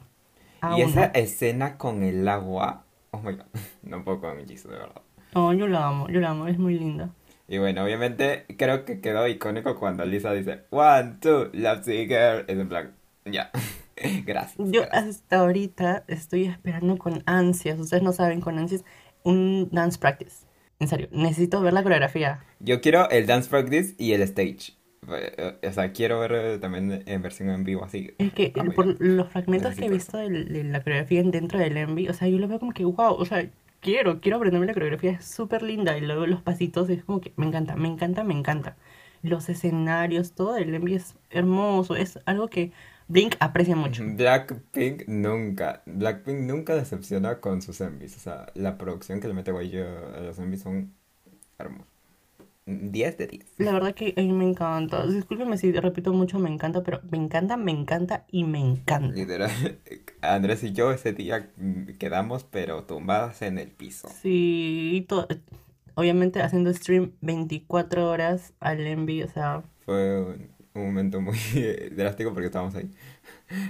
y 0.76 0.82
esa 0.82 1.06
escena 1.06 1.78
con 1.78 2.04
el 2.04 2.28
agua. 2.28 2.84
Oh 3.12 3.20
my 3.20 3.34
god, 3.34 3.46
no 3.84 4.04
puedo 4.04 4.20
con 4.22 4.46
Jisoo, 4.48 4.72
de 4.72 4.80
verdad. 4.80 5.02
No, 5.34 5.54
yo 5.54 5.68
la 5.68 5.88
amo, 5.88 6.10
yo 6.10 6.20
la 6.20 6.32
amo, 6.32 6.48
es 6.48 6.58
muy 6.58 6.78
linda. 6.78 7.10
Y 7.48 7.60
bueno, 7.60 7.84
obviamente 7.84 8.46
creo 8.58 8.84
que 8.84 9.00
quedó 9.00 9.28
icónico 9.28 9.80
cuando 9.80 10.04
Lisa 10.06 10.34
dice 10.34 10.64
One, 10.70 11.18
two, 11.22 11.50
love 11.54 11.86
girl. 11.86 12.44
Es 12.48 12.58
en 12.58 12.68
plan, 12.68 12.96
ya. 13.26 13.52
Gracias. 14.26 14.72
Yo 14.72 14.82
gracias. 14.82 14.92
hasta 14.92 15.40
ahorita 15.40 16.04
estoy 16.08 16.46
esperando 16.46 16.98
con 16.98 17.24
ansias, 17.26 17.80
ustedes 17.80 18.04
no 18.04 18.12
saben, 18.14 18.42
con 18.42 18.58
ansias, 18.60 18.84
un 19.24 19.70
dance 19.72 19.98
practice. 20.00 20.46
En 20.80 20.88
serio, 20.88 21.08
necesito 21.12 21.62
ver 21.62 21.74
la 21.74 21.84
coreografía. 21.84 22.44
Yo 22.60 22.82
quiero 22.82 23.10
el 23.10 23.26
dance 23.26 23.50
practice 23.50 23.96
y 23.98 24.14
el 24.14 24.22
stage. 24.24 24.74
Eh, 25.10 25.58
O 25.68 25.72
sea, 25.74 25.92
quiero 25.92 26.20
ver 26.20 26.32
eh, 26.34 26.60
también 26.60 27.04
en 27.06 27.22
versión 27.22 27.50
en 27.50 27.64
vivo 27.64 27.84
así. 27.84 28.12
Es 28.18 28.34
que 28.34 28.54
Ah, 28.58 28.66
por 28.76 28.86
los 29.02 29.30
fragmentos 29.30 29.76
que 29.76 29.86
he 29.86 29.90
visto 29.90 30.18
del- 30.18 30.52
de, 30.54 30.64
la 30.64 30.82
coreografía 30.82 31.24
dentro 31.24 31.60
del 31.60 31.78
Envy, 31.78 32.10
o 32.10 32.14
sea, 32.14 32.28
yo 32.28 32.38
lo 32.40 32.48
veo 32.48 32.60
como 32.60 32.74
que, 32.74 32.86
wow, 32.86 33.14
o 33.14 33.26
sea, 33.26 33.50
quiero, 33.80 34.20
quiero 34.22 34.38
aprenderme 34.38 34.68
la 34.68 34.74
coreografía, 34.74 35.12
es 35.12 35.26
súper 35.26 35.64
linda. 35.64 35.98
Y 35.98 36.02
luego 36.02 36.26
los 36.28 36.42
pasitos, 36.42 36.90
es 36.90 37.04
como 37.04 37.22
que 37.22 37.34
me 37.38 37.46
encanta, 37.48 37.76
me 37.76 37.88
encanta, 37.88 38.24
me 38.24 38.34
encanta. 38.34 38.76
Los 39.24 39.50
escenarios, 39.50 40.34
todo 40.34 40.58
el 40.58 40.74
Envy 40.76 40.96
es 40.96 41.16
hermoso, 41.32 41.96
es 41.96 42.20
algo 42.26 42.50
que 42.50 42.72
Blink 43.08 43.36
aprecia 43.40 43.76
mucho. 43.76 44.04
Blackpink 44.06 45.08
nunca, 45.08 45.82
Blackpink 45.86 46.42
nunca 46.42 46.76
decepciona 46.76 47.40
con 47.40 47.62
sus 47.62 47.80
MVs. 47.82 48.18
O 48.18 48.20
sea, 48.20 48.48
la 48.56 48.78
producción 48.78 49.20
que 49.22 49.28
le 49.28 49.34
mete 49.34 49.52
Guayo 49.52 49.86
a 50.16 50.20
los 50.20 50.38
MVs 50.40 50.62
son 50.62 50.94
hermosos. 51.58 51.88
10 52.66 53.18
de 53.18 53.28
10. 53.28 53.46
La 53.60 53.72
verdad 53.72 53.96
que 53.96 54.14
a 54.18 54.22
mí 54.22 54.34
me 54.34 54.44
encanta. 54.44 55.08
Discúlpeme 55.08 55.58
si 55.58 55.72
repito 55.72 56.12
mucho, 56.12 56.38
me 56.38 56.50
encanta, 56.50 56.84
pero 56.84 57.00
me 57.10 57.18
encanta, 57.18 57.56
me 57.56 57.72
encanta 57.72 58.26
y 58.30 58.44
me 58.44 58.60
encanta. 58.60 59.16
Literal, 59.16 59.50
Andrés 60.22 60.64
y 60.66 60.74
yo 60.74 60.92
ese 60.92 61.14
día 61.14 61.50
quedamos 61.98 62.44
pero 62.44 62.84
tumbadas 62.84 63.42
en 63.42 63.58
el 63.58 63.70
piso. 63.70 64.10
Sí, 64.22 64.92
y 64.96 65.02
to- 65.04 65.30
obviamente 65.96 66.42
haciendo 66.42 66.74
stream 66.74 67.14
24 67.22 68.10
horas 68.10 68.52
al 68.60 68.86
Envy, 68.86 69.24
o 69.24 69.30
sea, 69.30 69.64
Fue 69.86 70.22
un, 70.22 70.50
un 70.78 70.88
momento 70.88 71.22
muy 71.22 71.38
eh, 71.56 71.92
drástico 71.96 72.34
porque 72.34 72.48
estábamos 72.48 72.76
ahí. 72.76 72.90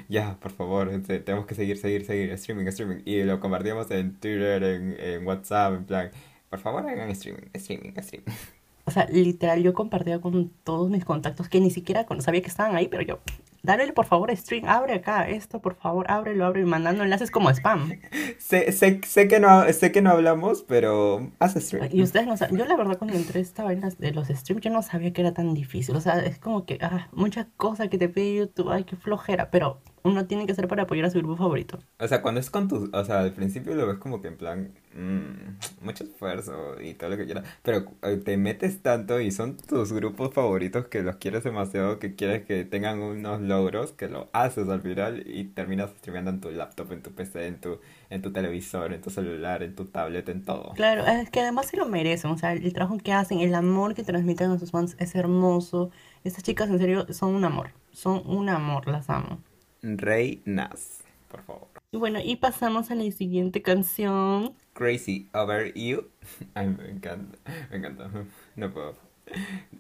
Ya, 0.09 0.39
por 0.39 0.51
favor, 0.51 0.89
este, 0.89 1.19
tenemos 1.19 1.45
que 1.45 1.53
seguir, 1.53 1.77
seguir, 1.77 2.03
seguir, 2.03 2.31
streaming, 2.31 2.65
streaming. 2.65 3.01
Y 3.05 3.21
lo 3.23 3.39
compartíamos 3.39 3.89
en 3.91 4.15
Twitter, 4.15 4.63
en, 4.63 4.95
en 4.99 5.27
WhatsApp, 5.27 5.75
en 5.75 5.85
plan, 5.85 6.11
por 6.49 6.59
favor 6.59 6.87
hagan 6.87 7.09
streaming, 7.11 7.49
streaming, 7.53 7.93
streaming. 7.97 8.31
O 8.85 8.91
sea, 8.91 9.05
literal, 9.07 9.61
yo 9.61 9.73
compartía 9.73 10.21
con 10.21 10.49
todos 10.63 10.89
mis 10.89 11.03
contactos 11.03 11.49
que 11.49 11.59
ni 11.59 11.69
siquiera 11.71 12.05
sabía 12.19 12.41
que 12.41 12.47
estaban 12.47 12.73
ahí, 12.73 12.87
pero 12.87 13.03
yo, 13.03 13.19
dale 13.67 13.93
por 13.93 14.05
favor 14.05 14.35
stream, 14.35 14.65
abre 14.65 14.95
acá 14.95 15.27
esto, 15.29 15.61
por 15.61 15.75
favor, 15.75 16.09
ábrelo, 16.09 16.45
abre, 16.45 16.61
y 16.61 16.65
mandando 16.65 17.03
enlaces 17.03 17.29
como 17.31 17.49
spam. 17.49 17.99
Sé, 18.39 18.71
sé, 18.71 19.01
sé 19.05 19.27
que 19.27 19.39
no, 19.39 19.71
sé 19.73 19.91
que 19.91 20.01
no 20.01 20.11
hablamos, 20.11 20.63
pero 20.63 21.31
haz 21.39 21.55
stream. 21.55 21.89
Y 21.91 22.01
ustedes 22.01 22.25
no 22.25 22.37
saben, 22.37 22.57
yo 22.57 22.65
la 22.65 22.75
verdad 22.75 22.97
cuando 22.97 23.15
entré 23.15 23.41
esta 23.41 23.63
vaina 23.63 23.89
de 23.89 24.11
los 24.11 24.27
streams, 24.29 24.61
yo 24.61 24.69
no 24.71 24.81
sabía 24.81 25.11
que 25.11 25.21
era 25.21 25.33
tan 25.33 25.53
difícil. 25.53 25.95
O 25.95 26.01
sea, 26.01 26.19
es 26.19 26.39
como 26.39 26.65
que, 26.65 26.77
ah, 26.81 27.07
muchas 27.11 27.47
cosas 27.57 27.89
que 27.89 27.97
te 27.97 28.09
pide 28.09 28.35
YouTube, 28.35 28.69
ay, 28.69 28.85
qué 28.85 28.95
flojera, 28.95 29.51
pero 29.51 29.81
uno 30.07 30.25
tiene 30.25 30.45
que 30.45 30.53
hacer 30.53 30.67
para 30.67 30.83
apoyar 30.83 31.05
a 31.05 31.09
su 31.09 31.19
grupo 31.19 31.35
favorito. 31.35 31.79
O 31.99 32.07
sea, 32.07 32.21
cuando 32.21 32.39
es 32.39 32.49
con 32.49 32.67
tus, 32.67 32.89
o 32.91 33.05
sea, 33.05 33.19
al 33.19 33.33
principio 33.33 33.75
lo 33.75 33.87
ves 33.87 33.97
como 33.97 34.21
que 34.21 34.29
en 34.29 34.37
plan, 34.37 34.71
mm, 34.95 35.85
mucho 35.85 36.03
esfuerzo 36.03 36.81
y 36.81 36.93
todo 36.93 37.11
lo 37.11 37.17
que 37.17 37.25
quieras, 37.25 37.45
pero 37.63 37.85
eh, 38.03 38.17
te 38.17 38.37
metes 38.37 38.81
tanto 38.81 39.19
y 39.19 39.31
son 39.31 39.57
tus 39.57 39.93
grupos 39.93 40.33
favoritos 40.33 40.87
que 40.87 41.03
los 41.03 41.17
quieres 41.17 41.43
demasiado, 41.43 41.99
que 41.99 42.15
quieres 42.15 42.45
que 42.45 42.65
tengan 42.65 42.99
unos 42.99 43.41
logros, 43.41 43.91
que 43.91 44.07
lo 44.07 44.29
haces 44.33 44.69
al 44.69 44.81
final 44.81 45.23
y 45.25 45.45
terminas 45.45 45.91
streameando 45.99 46.31
en 46.31 46.41
tu 46.41 46.51
laptop, 46.51 46.91
en 46.91 47.01
tu 47.01 47.11
PC, 47.11 47.47
en 47.47 47.61
tu, 47.61 47.79
en 48.09 48.21
tu 48.21 48.31
televisor, 48.31 48.93
en 48.93 49.01
tu 49.01 49.09
celular, 49.09 49.63
en 49.63 49.75
tu 49.75 49.85
tablet, 49.85 50.27
en 50.29 50.43
todo. 50.43 50.73
Claro, 50.73 51.05
es 51.05 51.29
que 51.29 51.41
además 51.41 51.67
se 51.67 51.77
lo 51.77 51.87
merecen, 51.87 52.31
o 52.31 52.37
sea, 52.37 52.53
el 52.53 52.73
trabajo 52.73 52.97
que 52.97 53.13
hacen, 53.13 53.39
el 53.39 53.53
amor 53.55 53.93
que 53.93 54.03
transmiten 54.03 54.51
a 54.51 54.59
sus 54.59 54.71
fans 54.71 54.95
es 54.99 55.15
hermoso. 55.15 55.91
Estas 56.23 56.43
chicas 56.43 56.69
en 56.69 56.79
serio 56.79 57.05
son 57.13 57.35
un 57.35 57.45
amor, 57.45 57.71
son 57.91 58.21
un 58.25 58.49
amor, 58.49 58.87
las 58.87 59.09
amo. 59.09 59.39
Rey 59.81 60.41
Nas, 60.45 61.03
por 61.29 61.43
favor. 61.43 61.67
Y 61.91 61.97
bueno, 61.97 62.19
y 62.23 62.35
pasamos 62.35 62.91
a 62.91 62.95
la 62.95 63.09
siguiente 63.11 63.61
canción. 63.61 64.53
Crazy 64.73 65.29
Over 65.33 65.73
You. 65.73 66.09
Ay, 66.53 66.67
me 66.67 66.89
encanta, 66.89 67.37
me 67.71 67.77
encanta. 67.77 68.09
No 68.55 68.73
puedo. 68.73 68.95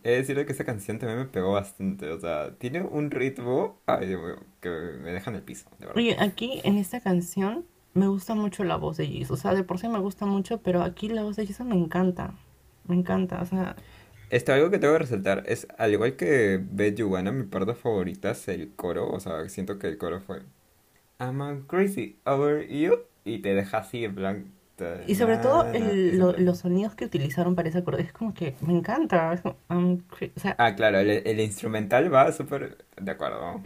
He 0.03 0.09
de 0.11 0.17
decir 0.17 0.45
que 0.45 0.51
esa 0.51 0.65
canción 0.65 0.99
también 0.99 1.19
me 1.19 1.25
pegó 1.25 1.53
bastante. 1.53 2.09
O 2.11 2.19
sea, 2.19 2.55
tiene 2.57 2.81
un 2.81 3.11
ritmo 3.11 3.79
ay, 3.85 4.07
Dios 4.07 4.21
mío, 4.21 4.35
que 4.61 4.69
me 4.69 5.11
deja 5.11 5.29
en 5.29 5.37
el 5.37 5.41
piso, 5.41 5.69
de 5.79 5.87
verdad. 5.87 5.97
Oye, 5.97 6.15
aquí 6.19 6.61
en 6.63 6.77
esta 6.77 6.99
canción 6.99 7.65
me 7.93 8.07
gusta 8.07 8.35
mucho 8.35 8.63
la 8.63 8.75
voz 8.75 8.97
de 8.97 9.07
Jisoo, 9.07 9.33
o 9.33 9.37
sea, 9.37 9.53
de 9.53 9.63
por 9.63 9.79
sí 9.79 9.87
me 9.87 9.99
gusta 9.99 10.25
mucho, 10.25 10.61
pero 10.61 10.83
aquí 10.83 11.09
la 11.09 11.23
voz 11.23 11.35
de 11.35 11.47
Jisoo 11.47 11.65
me 11.65 11.75
encanta, 11.75 12.33
me 12.85 12.95
encanta, 12.95 13.41
o 13.41 13.45
sea, 13.45 13.75
Esto 14.29 14.53
algo 14.53 14.69
que 14.69 14.79
tengo 14.79 14.93
que 14.93 14.99
resaltar 14.99 15.43
es, 15.47 15.67
al 15.77 15.93
igual 15.93 16.15
que 16.17 16.59
Bet 16.61 16.95
You 16.97 17.07
Wanna, 17.09 17.31
mi 17.31 17.43
parte 17.43 17.73
favorita 17.75 18.31
es 18.31 18.47
el 18.49 18.73
coro. 18.75 19.09
O 19.09 19.19
sea, 19.19 19.47
siento 19.49 19.79
que 19.79 19.87
el 19.87 19.97
coro 19.97 20.19
fue 20.21 20.41
I'm 21.19 21.65
crazy 21.67 22.17
over 22.25 22.67
you. 22.67 22.99
Y 23.25 23.39
te 23.39 23.55
deja 23.55 23.79
así 23.79 24.05
en 24.05 24.15
plan. 24.15 24.53
ta- 24.77 25.01
y 25.07 25.15
sobre 25.15 25.37
todo 25.37 25.67
el- 25.73 26.17
lo- 26.19 26.33
los 26.37 26.59
sonidos 26.59 26.95
que 26.95 27.05
utilizaron 27.05 27.55
para 27.55 27.69
ese 27.69 27.79
acorde, 27.79 28.03
es 28.03 28.13
como 28.13 28.33
que 28.33 28.55
me 28.61 28.73
encanta, 28.73 29.33
es 29.33 29.41
como, 29.41 29.57
um, 29.69 30.01
o 30.35 30.39
sea, 30.39 30.55
Ah, 30.59 30.75
claro, 30.75 30.99
el, 30.99 31.09
el 31.25 31.39
instrumental 31.39 32.11
va 32.13 32.31
súper 32.31 32.77
de 32.99 33.11
acuerdo. 33.11 33.61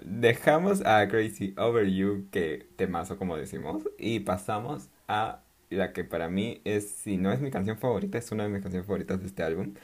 Dejamos 0.00 0.84
a 0.86 1.08
Crazy 1.08 1.54
Over 1.56 1.88
You, 1.90 2.28
que 2.32 2.68
temazo 2.76 3.18
como 3.18 3.36
decimos, 3.36 3.84
y 3.98 4.20
pasamos 4.20 4.90
a 5.08 5.42
la 5.70 5.92
que 5.92 6.04
para 6.04 6.28
mí 6.28 6.60
es, 6.64 6.90
si 6.90 7.16
no 7.18 7.32
es 7.32 7.40
mi 7.40 7.50
canción 7.50 7.78
favorita, 7.78 8.18
es 8.18 8.30
una 8.32 8.44
de 8.44 8.50
mis 8.50 8.62
canciones 8.62 8.86
favoritas 8.86 9.20
de 9.20 9.26
este 9.28 9.42
álbum, 9.44 9.74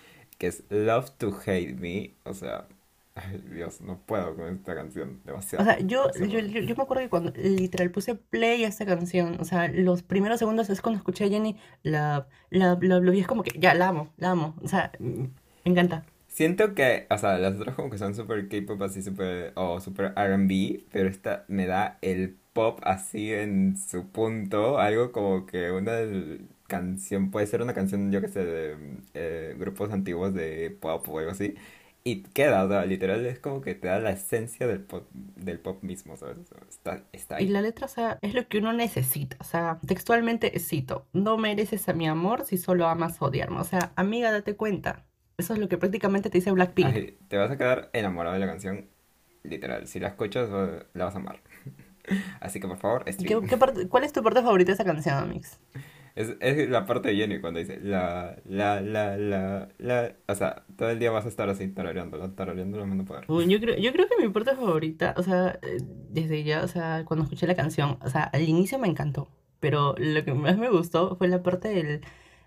que 0.40 0.48
es 0.48 0.64
Love 0.70 1.12
to 1.18 1.30
Hate 1.46 1.76
Me. 1.76 2.16
O 2.24 2.34
sea, 2.34 2.68
ay 3.16 3.38
Dios, 3.52 3.82
no 3.82 4.00
puedo 4.06 4.36
con 4.36 4.48
esta 4.56 4.74
canción, 4.76 5.22
o 5.56 5.64
demasiado. 5.64 5.64
sea, 5.64 5.78
yo, 5.80 6.10
yo, 6.18 6.38
yo, 6.40 6.60
yo 6.60 6.76
me 6.76 6.82
acuerdo 6.82 7.02
que 7.02 7.10
cuando 7.10 7.32
literal 7.36 7.90
puse 7.90 8.14
play 8.14 8.64
a 8.64 8.68
esta 8.68 8.86
canción, 8.86 9.36
o 9.40 9.44
sea, 9.44 9.68
los 9.68 10.02
primeros 10.02 10.38
segundos 10.38 10.70
es 10.70 10.80
cuando 10.80 10.98
escuché 10.98 11.24
a 11.24 11.28
Jenny, 11.28 11.56
la, 11.82 12.28
la, 12.50 12.78
la, 12.80 13.00
la- 13.00 13.14
y 13.14 13.20
es 13.20 13.26
como 13.26 13.42
que 13.42 13.58
ya, 13.58 13.74
la 13.74 13.88
amo, 13.88 14.12
la 14.16 14.30
amo, 14.30 14.56
o 14.62 14.68
sea, 14.68 14.92
me 14.98 15.30
encanta. 15.64 16.04
Siento 16.28 16.74
que, 16.74 17.06
o 17.10 17.18
sea, 17.18 17.38
las 17.38 17.56
otras 17.56 17.74
como 17.76 17.90
que 17.90 17.98
son 17.98 18.14
super 18.14 18.48
K-pop 18.48 18.80
así 18.82 19.02
super, 19.02 19.52
o 19.56 19.80
super 19.80 20.12
R&B, 20.16 20.84
pero 20.92 21.08
esta 21.08 21.44
me 21.48 21.66
da 21.66 21.98
el 22.02 22.36
pop 22.52 22.78
así 22.84 23.32
en 23.32 23.76
su 23.76 24.08
punto, 24.10 24.78
algo 24.78 25.10
como 25.12 25.44
que 25.46 25.70
una 25.72 25.92
del- 25.92 26.48
canción, 26.70 27.30
puede 27.32 27.46
ser 27.48 27.62
una 27.62 27.74
canción, 27.74 28.12
yo 28.12 28.22
que 28.22 28.28
sé, 28.28 28.46
de 28.46 28.98
eh, 29.14 29.56
grupos 29.58 29.92
antiguos 29.92 30.34
de 30.34 30.72
pop 30.80 31.06
o 31.10 31.20
algo 31.20 31.32
así, 31.32 31.56
y 32.04 32.22
queda, 32.24 32.64
o 32.64 32.68
sea, 32.70 32.86
literal 32.86 33.26
es 33.26 33.40
como 33.40 33.60
que 33.62 33.74
te 33.76 33.88
da 33.88 34.00
la 34.00 34.12
esencia 34.12 34.66
del 34.68 34.82
pop, 34.82 35.08
del 35.12 35.60
pop 35.60 35.82
mismo, 35.84 36.16
¿sabes? 36.16 36.38
Está, 36.70 37.04
está 37.12 37.36
Y 37.36 37.46
ahí. 37.46 37.48
la 37.48 37.62
letra, 37.62 37.86
o 37.86 37.88
sea, 37.88 38.18
es 38.22 38.34
lo 38.34 38.46
que 38.48 38.58
uno 38.58 38.72
necesita. 38.72 39.36
O 39.40 39.44
sea, 39.44 39.80
textualmente 39.86 40.58
cito, 40.60 41.08
no 41.12 41.38
mereces 41.38 41.88
a 41.88 41.92
mi 41.94 42.06
amor 42.06 42.44
si 42.44 42.58
solo 42.58 42.86
amas 42.86 43.20
odiarme. 43.22 43.60
O 43.60 43.64
sea, 43.64 43.92
amiga, 43.96 44.30
date 44.30 44.56
cuenta. 44.56 45.06
Eso 45.38 45.54
es 45.54 45.58
lo 45.58 45.68
que 45.68 45.78
prácticamente 45.78 46.28
te 46.30 46.38
dice 46.38 46.50
Blackpink. 46.52 46.98
Ay, 46.98 47.18
te 47.28 47.36
vas 47.36 47.50
a 47.50 47.56
quedar 47.58 47.90
enamorado 47.92 48.34
de 48.34 48.40
la 48.40 48.46
canción, 48.46 48.88
literal, 49.42 49.86
si 49.86 50.00
la 50.00 50.08
escuchas 50.08 50.48
la 50.94 51.04
vas 51.04 51.14
a 51.14 51.18
amar. 51.18 51.42
Así 52.40 52.60
que 52.60 52.68
por 52.68 52.78
favor, 52.78 53.04
¿Qué, 53.16 53.40
qué 53.46 53.56
parte- 53.58 53.88
cuál 53.88 54.04
es 54.04 54.12
tu 54.12 54.22
parte 54.22 54.42
favorita 54.42 54.70
de 54.70 54.74
esa 54.74 54.84
canción, 54.84 55.14
Amix? 55.16 55.58
Es, 56.20 56.36
es 56.40 56.68
la 56.68 56.84
parte 56.86 57.08
de 57.08 57.16
Jenny 57.16 57.40
cuando 57.40 57.60
dice 57.60 57.78
la, 57.82 58.36
la, 58.44 58.80
la, 58.80 59.16
la, 59.16 59.68
la. 59.78 60.12
O 60.26 60.34
sea, 60.34 60.64
todo 60.76 60.90
el 60.90 60.98
día 60.98 61.10
vas 61.10 61.24
a 61.24 61.28
estar 61.28 61.48
así 61.48 61.68
tarareándolo, 61.68 62.30
tarareándolo, 62.32 62.86
no 62.86 63.04
poder. 63.04 63.24
Uy, 63.28 63.48
yo 63.48 63.60
creo, 63.60 63.76
yo 63.76 63.92
creo 63.92 64.06
que 64.08 64.22
mi 64.24 64.32
parte 64.32 64.54
favorita, 64.54 65.14
o 65.16 65.22
sea, 65.22 65.58
eh, 65.62 65.78
desde 66.10 66.42
ya, 66.44 66.62
o 66.64 66.68
sea, 66.68 67.04
cuando 67.06 67.24
escuché 67.24 67.46
la 67.46 67.54
canción, 67.54 67.98
o 68.02 68.08
sea, 68.08 68.24
al 68.24 68.42
inicio 68.48 68.78
me 68.78 68.88
encantó, 68.88 69.28
pero 69.60 69.94
lo 69.98 70.24
que 70.24 70.34
más 70.34 70.56
me 70.58 70.68
gustó 70.70 71.16
fue 71.16 71.28
la 71.28 71.42
parte 71.42 71.68
del, 71.68 72.00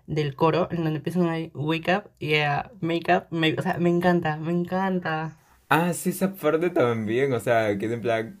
del 0.06 0.34
coro, 0.36 0.68
en 0.70 0.84
donde 0.84 0.96
empiezan 0.98 1.28
a 1.28 1.36
wake 1.54 1.88
up, 1.96 2.10
yeah, 2.18 2.70
make 2.80 3.12
up, 3.14 3.24
make- 3.30 3.58
o 3.58 3.62
sea, 3.62 3.78
me 3.78 3.90
encanta, 3.90 4.36
me 4.36 4.52
encanta. 4.52 5.38
Ah, 5.68 5.92
sí, 5.94 6.10
esa 6.10 6.34
parte 6.34 6.70
también, 6.70 7.32
o 7.32 7.40
sea, 7.40 7.76
que 7.78 7.86
es 7.86 7.92
en 7.92 8.00
plan, 8.02 8.40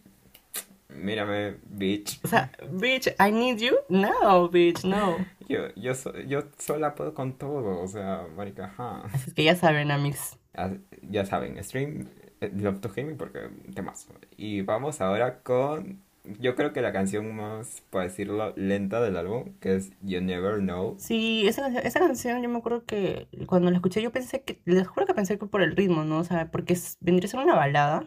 mírame, 0.88 1.56
bitch. 1.68 2.20
O 2.24 2.28
sea, 2.28 2.50
bitch, 2.72 3.08
I 3.18 3.32
need 3.32 3.58
you. 3.58 3.76
No, 3.88 4.48
bitch, 4.50 4.84
no. 4.84 5.16
Yo, 5.48 5.68
yo, 5.76 5.94
so- 5.94 6.18
yo 6.20 6.44
sola 6.58 6.94
puedo 6.94 7.12
con 7.12 7.34
todo, 7.36 7.78
o 7.82 7.86
sea, 7.86 8.26
marica, 8.34 8.64
ajá. 8.64 9.02
Así 9.12 9.28
es 9.28 9.34
que 9.34 9.44
ya 9.44 9.54
saben, 9.54 9.90
amigos. 9.90 10.38
Ah, 10.54 10.70
Ya 11.02 11.26
saben, 11.26 11.62
stream 11.62 12.08
eh, 12.40 12.50
Love 12.54 12.80
to 12.80 12.88
Gaming 12.94 13.18
porque, 13.18 13.50
¿qué 13.74 13.82
más? 13.82 14.08
Y 14.38 14.62
vamos 14.62 15.02
ahora 15.02 15.40
con, 15.42 16.00
yo 16.40 16.54
creo 16.54 16.72
que 16.72 16.80
la 16.80 16.92
canción 16.94 17.36
más, 17.36 17.82
por 17.90 18.04
decirlo, 18.04 18.54
lenta 18.56 19.02
del 19.02 19.18
álbum, 19.18 19.52
que 19.60 19.74
es 19.76 19.90
You 20.00 20.22
Never 20.22 20.60
Know. 20.60 20.94
Sí, 20.98 21.46
esa 21.46 21.60
canción, 21.60 21.86
esa 21.86 22.00
canción 22.00 22.42
yo 22.42 22.48
me 22.48 22.56
acuerdo 22.56 22.84
que 22.86 23.28
cuando 23.46 23.70
la 23.70 23.76
escuché 23.76 24.00
yo 24.00 24.10
pensé 24.12 24.42
que, 24.44 24.62
les 24.64 24.88
juro 24.88 25.04
que 25.04 25.12
pensé 25.12 25.38
que 25.38 25.44
por 25.44 25.60
el 25.60 25.76
ritmo, 25.76 26.04
¿no? 26.04 26.20
O 26.20 26.24
sea, 26.24 26.50
porque 26.50 26.72
es- 26.72 26.96
vendría 27.00 27.26
a 27.26 27.30
ser 27.30 27.40
una 27.40 27.54
balada, 27.54 28.06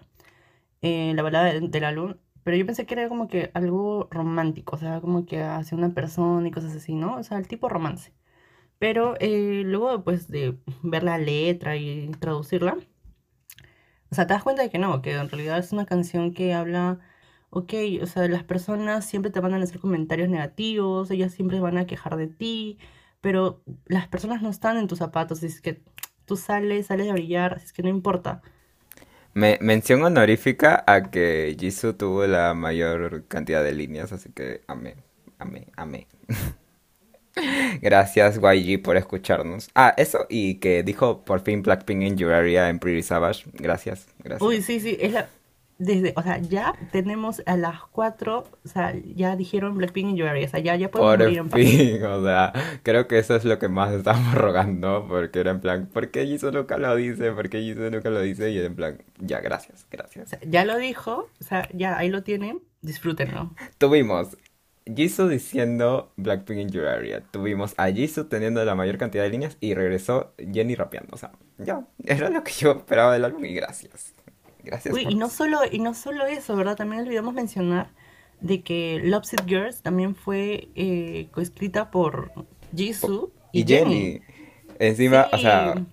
eh, 0.81 1.13
la 1.15 1.21
balada 1.23 1.45
del, 1.45 1.69
del 1.71 1.83
álbum, 1.83 2.15
pero 2.47 2.55
yo 2.55 2.65
pensé 2.65 2.85
que 2.85 2.93
era 2.93 3.09
como 3.09 3.27
que 3.27 3.51
algo 3.55 4.07
romántico, 4.09 4.77
o 4.77 4.79
sea, 4.79 5.01
como 5.01 5.25
que 5.25 5.43
hacia 5.43 5.77
una 5.77 5.93
persona 5.93 6.47
y 6.47 6.51
cosas 6.51 6.73
así, 6.77 6.95
¿no? 6.95 7.17
O 7.17 7.23
sea, 7.23 7.37
el 7.39 7.47
tipo 7.49 7.67
romance. 7.67 8.13
Pero 8.79 9.15
eh, 9.19 9.63
luego, 9.65 10.03
pues, 10.05 10.29
de 10.29 10.57
ver 10.81 11.03
la 11.03 11.17
letra 11.17 11.75
y 11.77 12.09
traducirla, 12.19 12.77
o 14.11 14.15
sea, 14.15 14.27
te 14.27 14.33
das 14.33 14.43
cuenta 14.43 14.61
de 14.63 14.69
que 14.69 14.79
no, 14.79 15.01
que 15.01 15.13
en 15.13 15.29
realidad 15.29 15.57
es 15.59 15.73
una 15.73 15.85
canción 15.85 16.33
que 16.33 16.53
habla, 16.53 16.99
ok, 17.49 17.73
o 18.01 18.05
sea, 18.05 18.27
las 18.29 18.43
personas 18.45 19.05
siempre 19.05 19.31
te 19.31 19.41
van 19.41 19.53
a 19.53 19.57
hacer 19.57 19.79
comentarios 19.79 20.29
negativos, 20.29 21.11
ellas 21.11 21.33
siempre 21.33 21.59
van 21.59 21.77
a 21.77 21.85
quejar 21.85 22.15
de 22.17 22.27
ti, 22.27 22.79
pero 23.21 23.61
las 23.87 24.07
personas 24.07 24.41
no 24.41 24.49
están 24.49 24.77
en 24.77 24.87
tus 24.87 24.99
zapatos, 24.99 25.43
es 25.43 25.61
que 25.61 25.83
tú 26.25 26.37
sales, 26.37 26.87
sales 26.87 27.09
a 27.09 27.13
brillar, 27.13 27.55
así 27.55 27.65
es 27.65 27.73
que 27.73 27.83
no 27.83 27.89
importa. 27.89 28.41
Me, 29.37 29.59
mención 29.61 30.01
honorífica 30.01 30.83
a 30.87 31.11
que 31.11 31.55
Jisoo 31.59 31.93
tuvo 31.93 32.25
la 32.25 32.55
mayor 32.55 33.25
cantidad 33.27 33.63
de 33.63 33.71
líneas, 33.71 34.11
así 34.11 34.31
que 34.31 34.61
amé, 34.65 34.95
amé, 35.37 35.67
amé. 35.75 36.07
Gracias 37.83 38.39
YG 38.41 38.81
por 38.81 38.97
escucharnos. 38.97 39.69
Ah, 39.75 39.93
eso, 39.95 40.25
y 40.27 40.55
que 40.55 40.81
dijo 40.81 41.23
por 41.23 41.41
fin 41.41 41.61
Blackpink 41.61 42.01
in 42.01 42.17
Your 42.17 42.33
en 42.33 42.79
Pretty 42.79 43.03
Savage. 43.03 43.43
Gracias, 43.53 44.07
gracias. 44.23 44.41
Uy, 44.41 44.63
sí, 44.63 44.79
sí, 44.79 44.97
es 44.99 45.13
la... 45.13 45.29
Desde, 45.79 46.13
o 46.15 46.23
sea, 46.23 46.39
ya 46.39 46.73
tenemos 46.91 47.43
a 47.45 47.55
las 47.55 47.81
cuatro, 47.91 48.45
o 48.65 48.67
sea, 48.67 48.95
ya 49.15 49.35
dijeron 49.35 49.77
Blackpink 49.77 50.09
in 50.09 50.15
your 50.17 50.27
area, 50.27 50.47
o 50.47 50.49
sea, 50.49 50.59
ya, 50.59 50.75
ya 50.75 50.89
podemos 50.89 51.15
morir 51.15 51.37
en 51.37 51.49
paz. 51.49 51.61
fin, 51.61 52.03
o 52.03 52.23
sea, 52.23 52.51
creo 52.83 53.07
que 53.07 53.19
eso 53.19 53.35
es 53.35 53.45
lo 53.45 53.59
que 53.59 53.67
más 53.67 53.93
estamos 53.93 54.33
rogando, 54.35 55.05
porque 55.07 55.39
era 55.39 55.51
en 55.51 55.61
plan, 55.61 55.87
¿por 55.87 56.09
qué 56.09 56.25
Jisoo 56.25 56.51
nunca 56.51 56.77
lo 56.77 56.95
dice? 56.95 57.31
¿Por 57.31 57.49
qué 57.49 57.61
Jisoo 57.61 57.91
nunca 57.91 58.09
lo 58.09 58.21
dice? 58.21 58.49
Y 58.51 58.57
era 58.57 58.65
en 58.67 58.75
plan, 58.75 59.03
ya, 59.19 59.39
gracias, 59.39 59.85
O 59.85 59.87
gracias. 59.91 60.29
sea, 60.29 60.39
ya 60.41 60.65
lo 60.65 60.77
dijo, 60.77 61.29
o 61.39 61.43
sea, 61.43 61.69
ya 61.73 61.97
ahí 61.97 62.09
lo 62.09 62.23
tienen, 62.23 62.61
disfrútenlo. 62.81 63.53
Tuvimos 63.77 64.35
Jisoo 64.85 65.27
diciendo 65.27 66.11
Blackpink 66.15 66.59
in 66.59 66.69
Your 66.69 66.87
Area, 66.87 67.21
tuvimos 67.31 67.73
a 67.77 67.91
Jisoo 67.91 68.25
teniendo 68.27 68.63
la 68.65 68.73
mayor 68.75 68.97
cantidad 68.97 69.23
de 69.23 69.29
líneas 69.29 69.57
y 69.59 69.73
regresó 69.75 70.33
Jenny 70.37 70.75
rapeando, 70.75 71.13
o 71.13 71.17
sea, 71.17 71.31
ya, 71.57 71.85
era 72.03 72.29
lo 72.29 72.43
que 72.43 72.51
yo 72.53 72.71
esperaba 72.71 73.13
del 73.13 73.25
álbum 73.25 73.45
y 73.45 73.53
gracias. 73.53 74.13
Gracias 74.67 74.95
Uy, 74.95 75.01
por 75.01 75.13
y 75.13 75.15
no 75.15 75.29
solo, 75.29 75.59
y 75.69 75.79
no 75.79 75.93
solo 75.93 76.25
eso, 76.25 76.55
¿verdad? 76.55 76.75
También 76.77 77.03
olvidamos 77.03 77.33
mencionar 77.33 77.93
de 78.39 78.63
que 78.63 78.99
Lovesick 79.03 79.45
Girls 79.45 79.81
también 79.81 80.15
fue 80.15 80.71
eh, 80.75 81.29
coescrita 81.31 81.91
por 81.91 82.31
Jisoo 82.75 83.33
y, 83.51 83.65
Y 83.65 83.65
Jenny, 83.65 84.21
encima, 84.79 85.29
o 85.33 85.39
sea, 85.39 85.83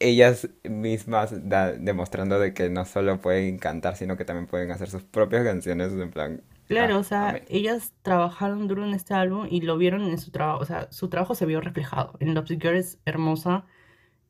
ellas 0.00 0.48
mismas 0.64 1.48
da- 1.48 1.72
demostrando 1.74 2.38
de 2.40 2.54
que 2.54 2.70
no 2.70 2.84
solo 2.86 3.20
pueden 3.20 3.58
cantar, 3.58 3.96
sino 3.96 4.16
que 4.16 4.24
también 4.24 4.46
pueden 4.46 4.70
hacer 4.72 4.90
sus 4.90 5.04
propias 5.04 5.44
canciones, 5.44 5.92
en 5.92 6.10
plan, 6.10 6.44
Claro, 6.66 6.98
ah, 6.98 6.98
o 6.98 7.04
sea, 7.04 7.42
ellas 7.48 7.92
trabajaron 8.02 8.68
duro 8.68 8.84
en 8.86 8.94
este 8.94 9.12
álbum 9.12 9.46
y 9.50 9.60
lo 9.60 9.76
vieron 9.76 10.02
en 10.04 10.18
su 10.18 10.30
trabajo, 10.30 10.60
o 10.62 10.64
sea, 10.64 10.88
su 10.90 11.08
trabajo 11.10 11.34
se 11.34 11.44
vio 11.44 11.60
reflejado. 11.60 12.14
En 12.20 12.34
Lovesick 12.34 12.62
Girls 12.62 12.98
hermosa. 13.04 13.66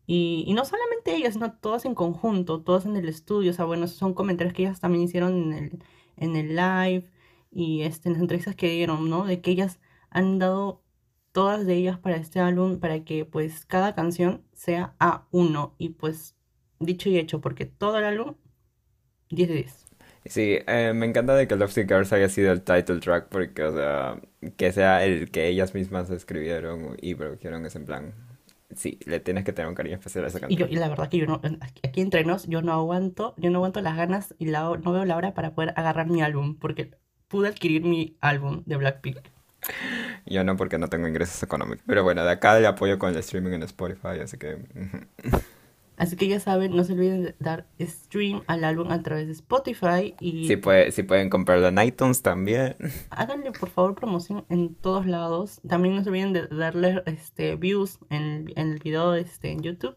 Y, 0.06 0.44
y 0.46 0.54
no 0.54 0.64
solamente 0.64 1.14
ellas, 1.16 1.34
sino 1.34 1.52
todas 1.54 1.84
en 1.84 1.94
conjunto, 1.94 2.62
todas 2.62 2.86
en 2.86 2.96
el 2.96 3.08
estudio. 3.08 3.50
O 3.52 3.54
sea, 3.54 3.64
bueno, 3.64 3.84
esos 3.86 3.98
son 3.98 4.14
comentarios 4.14 4.54
que 4.54 4.62
ellas 4.62 4.80
también 4.80 5.04
hicieron 5.04 5.52
en 5.52 5.52
el, 5.54 5.84
en 6.16 6.36
el 6.36 6.56
live 6.56 7.10
y 7.50 7.82
este, 7.82 8.08
en 8.08 8.14
las 8.14 8.22
entrevistas 8.22 8.56
que 8.56 8.70
dieron, 8.70 9.08
¿no? 9.10 9.24
De 9.26 9.40
que 9.40 9.50
ellas 9.52 9.80
han 10.10 10.38
dado 10.38 10.82
todas 11.32 11.66
de 11.66 11.74
ellas 11.74 11.98
para 11.98 12.16
este 12.16 12.40
álbum, 12.40 12.78
para 12.80 13.04
que 13.04 13.24
pues 13.24 13.66
cada 13.66 13.94
canción 13.94 14.44
sea 14.54 14.94
a 15.00 15.26
uno. 15.32 15.74
Y 15.78 15.90
pues, 15.90 16.36
dicho 16.80 17.08
y 17.08 17.18
hecho, 17.18 17.40
porque 17.40 17.66
todo 17.66 17.98
el 17.98 18.04
álbum, 18.04 18.36
10 19.30 19.48
de 19.48 19.54
10. 19.54 19.84
Sí, 20.26 20.58
eh, 20.66 20.92
me 20.94 21.06
encanta 21.06 21.34
de 21.34 21.46
que 21.46 21.56
Love 21.56 21.72
Sick 21.72 21.88
Girls 21.88 22.12
haya 22.12 22.28
sido 22.30 22.50
el 22.52 22.62
title 22.62 23.00
track 23.00 23.28
porque, 23.28 23.62
o 23.62 23.74
sea, 23.74 24.20
que 24.56 24.72
sea 24.72 25.04
el 25.04 25.30
que 25.30 25.48
ellas 25.48 25.74
mismas 25.74 26.08
escribieron 26.10 26.96
y 27.00 27.14
produjeron 27.14 27.66
es 27.66 27.76
en 27.76 27.84
plan, 27.84 28.14
sí, 28.76 28.98
le 29.06 29.20
tienes 29.20 29.44
que 29.44 29.52
tener 29.52 29.68
un 29.68 29.74
cariño 29.74 29.96
especial 29.96 30.24
a 30.24 30.28
esa 30.28 30.40
Y 30.46 30.56
yo, 30.56 30.66
canción. 30.66 30.70
y 30.70 30.76
la 30.76 30.88
verdad 30.88 31.08
que 31.10 31.18
yo 31.18 31.26
no, 31.26 31.40
aquí 31.82 32.00
entre 32.00 32.24
nos, 32.24 32.46
yo 32.46 32.62
no 32.62 32.72
aguanto, 32.72 33.34
yo 33.38 33.50
no 33.50 33.58
aguanto 33.58 33.80
las 33.82 33.96
ganas 33.96 34.34
y 34.38 34.46
la, 34.46 34.62
no 34.62 34.92
veo 34.92 35.04
la 35.04 35.16
hora 35.16 35.34
para 35.34 35.54
poder 35.54 35.72
agarrar 35.76 36.08
mi 36.08 36.22
álbum, 36.22 36.56
porque 36.58 36.92
pude 37.28 37.48
adquirir 37.48 37.82
mi 37.84 38.16
álbum 38.20 38.62
de 38.66 38.76
Blackpink. 38.76 39.18
Yo 40.26 40.44
no 40.44 40.56
porque 40.56 40.78
no 40.78 40.88
tengo 40.88 41.08
ingresos 41.08 41.42
económicos. 41.42 41.84
Pero 41.86 42.02
bueno, 42.02 42.24
de 42.24 42.30
acá 42.32 42.58
le 42.58 42.66
apoyo 42.66 42.98
con 42.98 43.10
el 43.10 43.16
streaming 43.18 43.52
en 43.52 43.62
Spotify, 43.64 44.20
así 44.22 44.38
que... 44.38 44.58
Así 45.96 46.16
que 46.16 46.26
ya 46.26 46.40
saben, 46.40 46.74
no 46.74 46.82
se 46.84 46.92
olviden 46.94 47.22
de 47.22 47.34
dar 47.38 47.66
stream 47.80 48.42
al 48.48 48.64
álbum 48.64 48.90
a 48.90 49.02
través 49.02 49.26
de 49.26 49.32
Spotify 49.32 50.14
y 50.20 50.46
Si, 50.48 50.56
puede, 50.56 50.90
si 50.90 51.02
pueden 51.04 51.30
comprarlo 51.30 51.68
en 51.68 51.78
iTunes 51.78 52.20
también. 52.22 52.76
háganle 53.10 53.52
por 53.52 53.68
favor 53.70 53.94
promoción 53.94 54.44
en 54.48 54.74
todos 54.74 55.06
lados. 55.06 55.60
También 55.68 55.94
no 55.94 56.02
se 56.02 56.10
olviden 56.10 56.32
de 56.32 56.46
darle 56.48 57.02
este, 57.06 57.54
views 57.56 57.98
en, 58.10 58.52
en 58.56 58.72
el 58.72 58.78
video 58.80 59.14
este, 59.14 59.50
en 59.52 59.62
YouTube. 59.62 59.96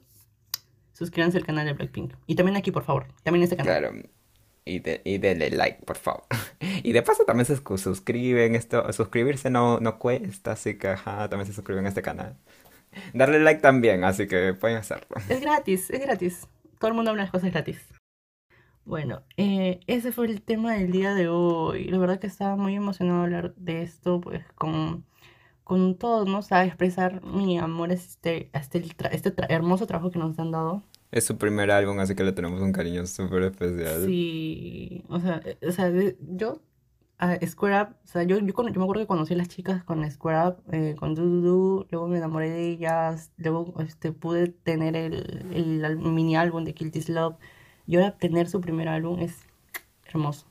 Suscríbanse 0.94 1.38
al 1.38 1.46
canal 1.46 1.66
de 1.66 1.74
Blackpink. 1.74 2.14
Y 2.26 2.36
también 2.36 2.58
aquí, 2.58 2.72
por 2.72 2.84
favor. 2.84 3.08
También 3.24 3.42
en 3.42 3.44
este 3.46 3.58
canal. 3.58 3.80
Claro. 3.80 4.10
Y, 4.66 4.80
de, 4.80 5.02
y 5.06 5.18
denle 5.18 5.50
like, 5.52 5.84
por 5.86 5.98
favor. 5.98 6.24
Y 6.84 6.92
de 6.94 7.02
paso 7.02 7.24
también 7.26 7.46
se 7.46 7.56
suscri- 7.58 7.78
suscriben. 7.78 8.56
Esto, 8.56 8.92
suscribirse 8.94 9.50
no, 9.50 9.80
no 9.80 9.98
cuesta, 10.00 10.52
así 10.52 10.78
que 10.78 10.90
ajá, 10.90 11.28
también 11.30 11.48
se 11.48 11.54
suscriben 11.54 11.86
a 11.86 11.90
este 11.90 12.02
canal. 12.02 12.38
Darle 13.14 13.40
like 13.40 13.62
también, 13.62 14.04
así 14.04 14.28
que 14.28 14.54
pueden 14.54 14.78
hacerlo. 14.78 15.08
Es 15.30 15.42
gratis, 15.42 15.90
es 15.90 16.00
gratis. 16.02 16.48
Todo 16.80 16.90
el 16.90 16.96
mundo 16.96 17.12
habla 17.12 17.26
de 17.26 17.32
cosas 17.32 17.52
gratis. 17.52 17.80
Bueno, 18.86 19.24
eh, 19.36 19.82
ese 19.88 20.12
fue 20.12 20.28
el 20.28 20.42
tema 20.42 20.74
del 20.76 20.92
día 20.92 21.14
de 21.14 21.28
hoy. 21.28 21.86
La 21.86 21.98
verdad 21.98 22.20
que 22.20 22.28
estaba 22.28 22.56
muy 22.56 22.76
emocionado 22.76 23.20
de 23.20 23.26
hablar 23.26 23.56
de 23.56 23.82
esto, 23.82 24.22
pues 24.22 24.46
con, 24.56 25.04
con 25.66 25.98
todos, 25.98 26.28
¿no? 26.28 26.40
O 26.40 26.42
sea, 26.42 26.64
expresar 26.66 27.22
mi 27.24 27.58
amor 27.60 27.90
a 27.92 27.94
este, 27.96 28.50
a 28.54 28.60
este, 28.60 28.82
tra- 28.84 29.10
este 29.12 29.36
tra- 29.36 29.48
hermoso 29.50 29.88
trabajo 29.88 30.10
que 30.10 30.20
nos 30.20 30.40
han 30.40 30.52
dado. 30.52 30.84
Es 31.12 31.26
su 31.26 31.38
primer 31.38 31.70
álbum, 31.72 32.00
así 32.00 32.16
que 32.16 32.24
le 32.24 32.32
tenemos 32.32 32.62
un 32.62 32.72
cariño 32.72 33.06
súper 33.06 33.44
especial. 33.44 34.06
Sí, 34.06 35.04
o 35.10 35.20
sea, 35.20 35.42
eh, 35.44 35.58
o 35.68 35.72
sea, 35.72 35.92
yo 36.22 36.62
a 37.20 37.38
Square 37.46 37.82
Up, 37.82 37.96
o 38.04 38.08
sea, 38.08 38.24
yo, 38.24 38.38
yo, 38.40 38.46
yo 38.48 38.54
me 38.64 38.70
acuerdo 38.84 39.02
que 39.04 39.08
conocí 39.08 39.34
a 39.34 39.38
las 39.38 39.48
chicas 39.50 39.84
con 39.84 40.10
Square 40.10 40.48
Up, 40.50 40.64
eh, 40.74 40.96
con 40.98 41.16
Dududu, 41.16 41.88
luego 41.92 42.08
me 42.08 42.18
enamoré 42.18 42.50
de 42.52 42.70
ellas, 42.70 43.32
luego 43.38 43.74
este, 43.82 44.12
pude 44.14 44.48
tener 44.50 44.96
el, 44.96 45.48
el 45.54 45.86
al- 45.86 45.98
mini 45.98 46.36
álbum 46.38 46.64
de 46.64 46.74
Kill 46.74 46.92
This 46.92 47.10
Love, 47.10 47.38
y 47.88 47.96
ahora 47.98 48.18
tener 48.18 48.50
su 48.50 48.62
primer 48.62 48.88
álbum 48.90 49.20
es 49.22 49.48
hermoso. 50.06 50.48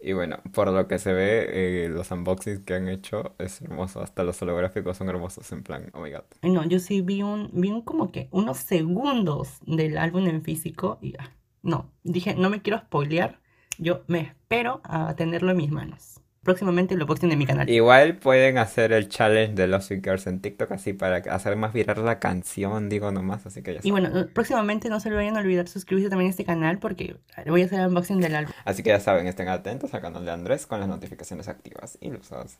Y 0.00 0.12
bueno, 0.12 0.38
por 0.52 0.68
lo 0.72 0.86
que 0.88 0.98
se 0.98 1.12
ve, 1.12 1.84
eh, 1.86 1.88
los 1.88 2.10
unboxings 2.10 2.60
que 2.60 2.74
han 2.74 2.88
hecho 2.88 3.34
es 3.38 3.60
hermoso. 3.62 4.00
Hasta 4.02 4.24
los 4.24 4.40
holográficos 4.42 4.96
son 4.96 5.08
hermosos, 5.08 5.50
en 5.52 5.62
plan, 5.62 5.90
oh 5.94 6.00
my 6.02 6.10
god. 6.12 6.24
No, 6.42 6.64
yo 6.64 6.78
sí 6.78 7.00
vi 7.02 7.22
un, 7.22 7.50
vi 7.52 7.70
un 7.70 7.82
como 7.82 8.12
que 8.12 8.28
unos 8.30 8.58
segundos 8.58 9.58
del 9.66 9.98
álbum 9.98 10.26
en 10.28 10.42
físico 10.42 10.98
y 11.02 11.14
ah, 11.18 11.32
no, 11.62 11.92
dije, 12.04 12.34
no 12.36 12.50
me 12.50 12.62
quiero 12.62 12.78
spoilear, 12.78 13.40
yo 13.78 14.02
me 14.06 14.20
espero 14.20 14.80
a 14.84 15.14
tenerlo 15.16 15.50
en 15.50 15.56
mis 15.56 15.70
manos. 15.70 16.20
Próximamente 16.42 16.94
lo 16.96 17.06
posteen 17.08 17.32
en 17.32 17.38
mi 17.38 17.46
canal. 17.46 17.68
Igual 17.68 18.18
pueden 18.18 18.56
hacer 18.58 18.92
el 18.92 19.08
challenge 19.08 19.54
de 19.54 19.66
los 19.66 19.88
Girls 19.88 20.28
en 20.28 20.40
TikTok 20.40 20.70
así 20.70 20.92
para 20.92 21.16
hacer 21.16 21.56
más 21.56 21.72
viral 21.72 22.04
la 22.04 22.20
canción, 22.20 22.88
digo 22.88 23.10
nomás, 23.10 23.44
así 23.46 23.62
que 23.62 23.74
ya 23.74 23.80
Y 23.82 23.90
saben. 23.90 24.12
bueno, 24.12 24.26
próximamente 24.32 24.88
no 24.88 25.00
se 25.00 25.10
le 25.10 25.16
vayan 25.16 25.36
a 25.36 25.40
olvidar 25.40 25.66
suscribirse 25.66 26.08
también 26.08 26.28
a 26.28 26.30
este 26.30 26.44
canal 26.44 26.78
porque 26.78 27.16
voy 27.48 27.62
a 27.62 27.64
hacer 27.64 27.80
el 27.80 27.88
unboxing 27.88 28.20
del 28.20 28.36
álbum. 28.36 28.52
Así 28.64 28.84
que 28.84 28.90
ya 28.90 29.00
saben, 29.00 29.26
estén 29.26 29.48
atentos 29.48 29.92
al 29.92 30.00
canal 30.02 30.24
de 30.24 30.30
Andrés 30.30 30.66
con 30.68 30.78
las 30.78 30.88
notificaciones 30.88 31.48
activas 31.48 31.98
y 32.00 32.10
lusadas. 32.10 32.58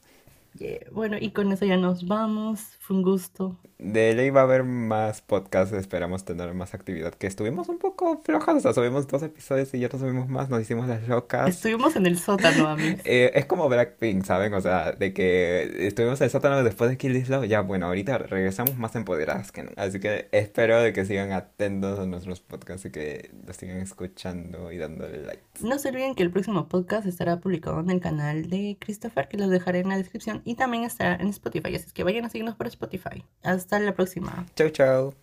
Yeah, 0.59 0.79
Bueno, 0.91 1.17
y 1.21 1.31
con 1.33 1.53
eso 1.53 1.65
ya 1.65 1.77
nos 1.77 2.07
vamos. 2.07 2.61
Fue 2.81 2.97
un 2.97 3.03
gusto. 3.03 3.59
De 3.79 4.15
ley 4.15 4.31
va 4.31 4.41
a 4.41 4.45
haber 4.45 4.65
más 4.65 5.21
podcasts, 5.21 5.75
esperamos 5.75 6.25
tener 6.25 6.55
más 6.55 6.73
actividad, 6.73 7.13
que 7.13 7.27
estuvimos 7.27 7.69
un 7.69 7.79
poco 7.79 8.23
flojas, 8.25 8.57
o 8.57 8.61
sea, 8.61 8.73
subimos 8.73 9.07
dos 9.07 9.23
episodios 9.23 9.75
y 9.75 9.81
ya 9.81 9.89
no 9.93 9.99
subimos 9.99 10.29
más, 10.29 10.49
nos 10.49 10.63
hicimos 10.63 10.89
las 10.89 11.07
locas. 11.07 11.51
Estuvimos 11.51 11.95
en 11.97 12.07
el 12.07 12.19
sótano, 12.19 12.69
amigos. 12.69 13.03
Eh, 13.05 13.33
es 13.35 13.45
como 13.45 13.69
Blackpink, 13.69 14.25
¿saben? 14.25 14.55
O 14.55 14.63
sea, 14.63 14.93
de 14.93 15.13
que 15.13 15.87
estuvimos 15.89 16.19
en 16.23 16.25
el 16.25 16.31
sótano 16.31 16.65
después 16.65 16.89
de 16.89 16.97
Kill 16.97 17.13
This 17.13 17.29
Love, 17.29 17.49
ya 17.49 17.61
bueno, 17.61 17.87
ahorita 17.87 18.17
regresamos 18.17 18.79
más 18.79 18.97
empoderadas 18.97 19.53
que 19.53 19.65
nunca. 19.65 19.83
Así 19.83 20.01
que 20.01 20.29
espero 20.33 20.81
de 20.81 20.95
que 20.95 21.05
sigan 21.05 21.33
atentos 21.33 21.99
a 21.99 22.07
nuestros 22.07 22.41
podcasts 22.41 22.87
y 22.87 22.91
que 22.91 23.31
los 23.47 23.57
sigan 23.57 23.79
escuchando 23.79 24.73
y 24.73 24.79
dándole 24.79 25.23
like. 25.23 25.43
No 25.61 25.79
se 25.79 25.91
olviden 25.91 26.15
que 26.15 26.23
el 26.23 26.31
próximo 26.31 26.67
podcast 26.69 27.07
estará 27.07 27.41
publicado 27.41 27.81
en 27.81 27.91
el 27.91 28.01
canal 28.01 28.49
de 28.49 28.79
Christopher, 28.81 29.29
que 29.29 29.37
los 29.37 29.51
dejaré 29.51 29.81
en 29.81 29.91
la 29.91 29.99
descripción, 29.99 30.41
y 30.47 30.55
también 30.55 30.85
estará 30.85 31.17
en 31.17 31.29
Spotify, 31.29 31.75
así 31.75 31.91
que 31.93 32.05
vayan 32.05 32.25
a 32.25 32.31
seguirnos 32.31 32.55
por 32.55 32.69
Spotify. 32.69 33.25
Hasta 33.43 33.81
la 33.81 33.95
próxima. 33.95 34.47
Chau, 34.55 34.71
chau. 34.71 35.15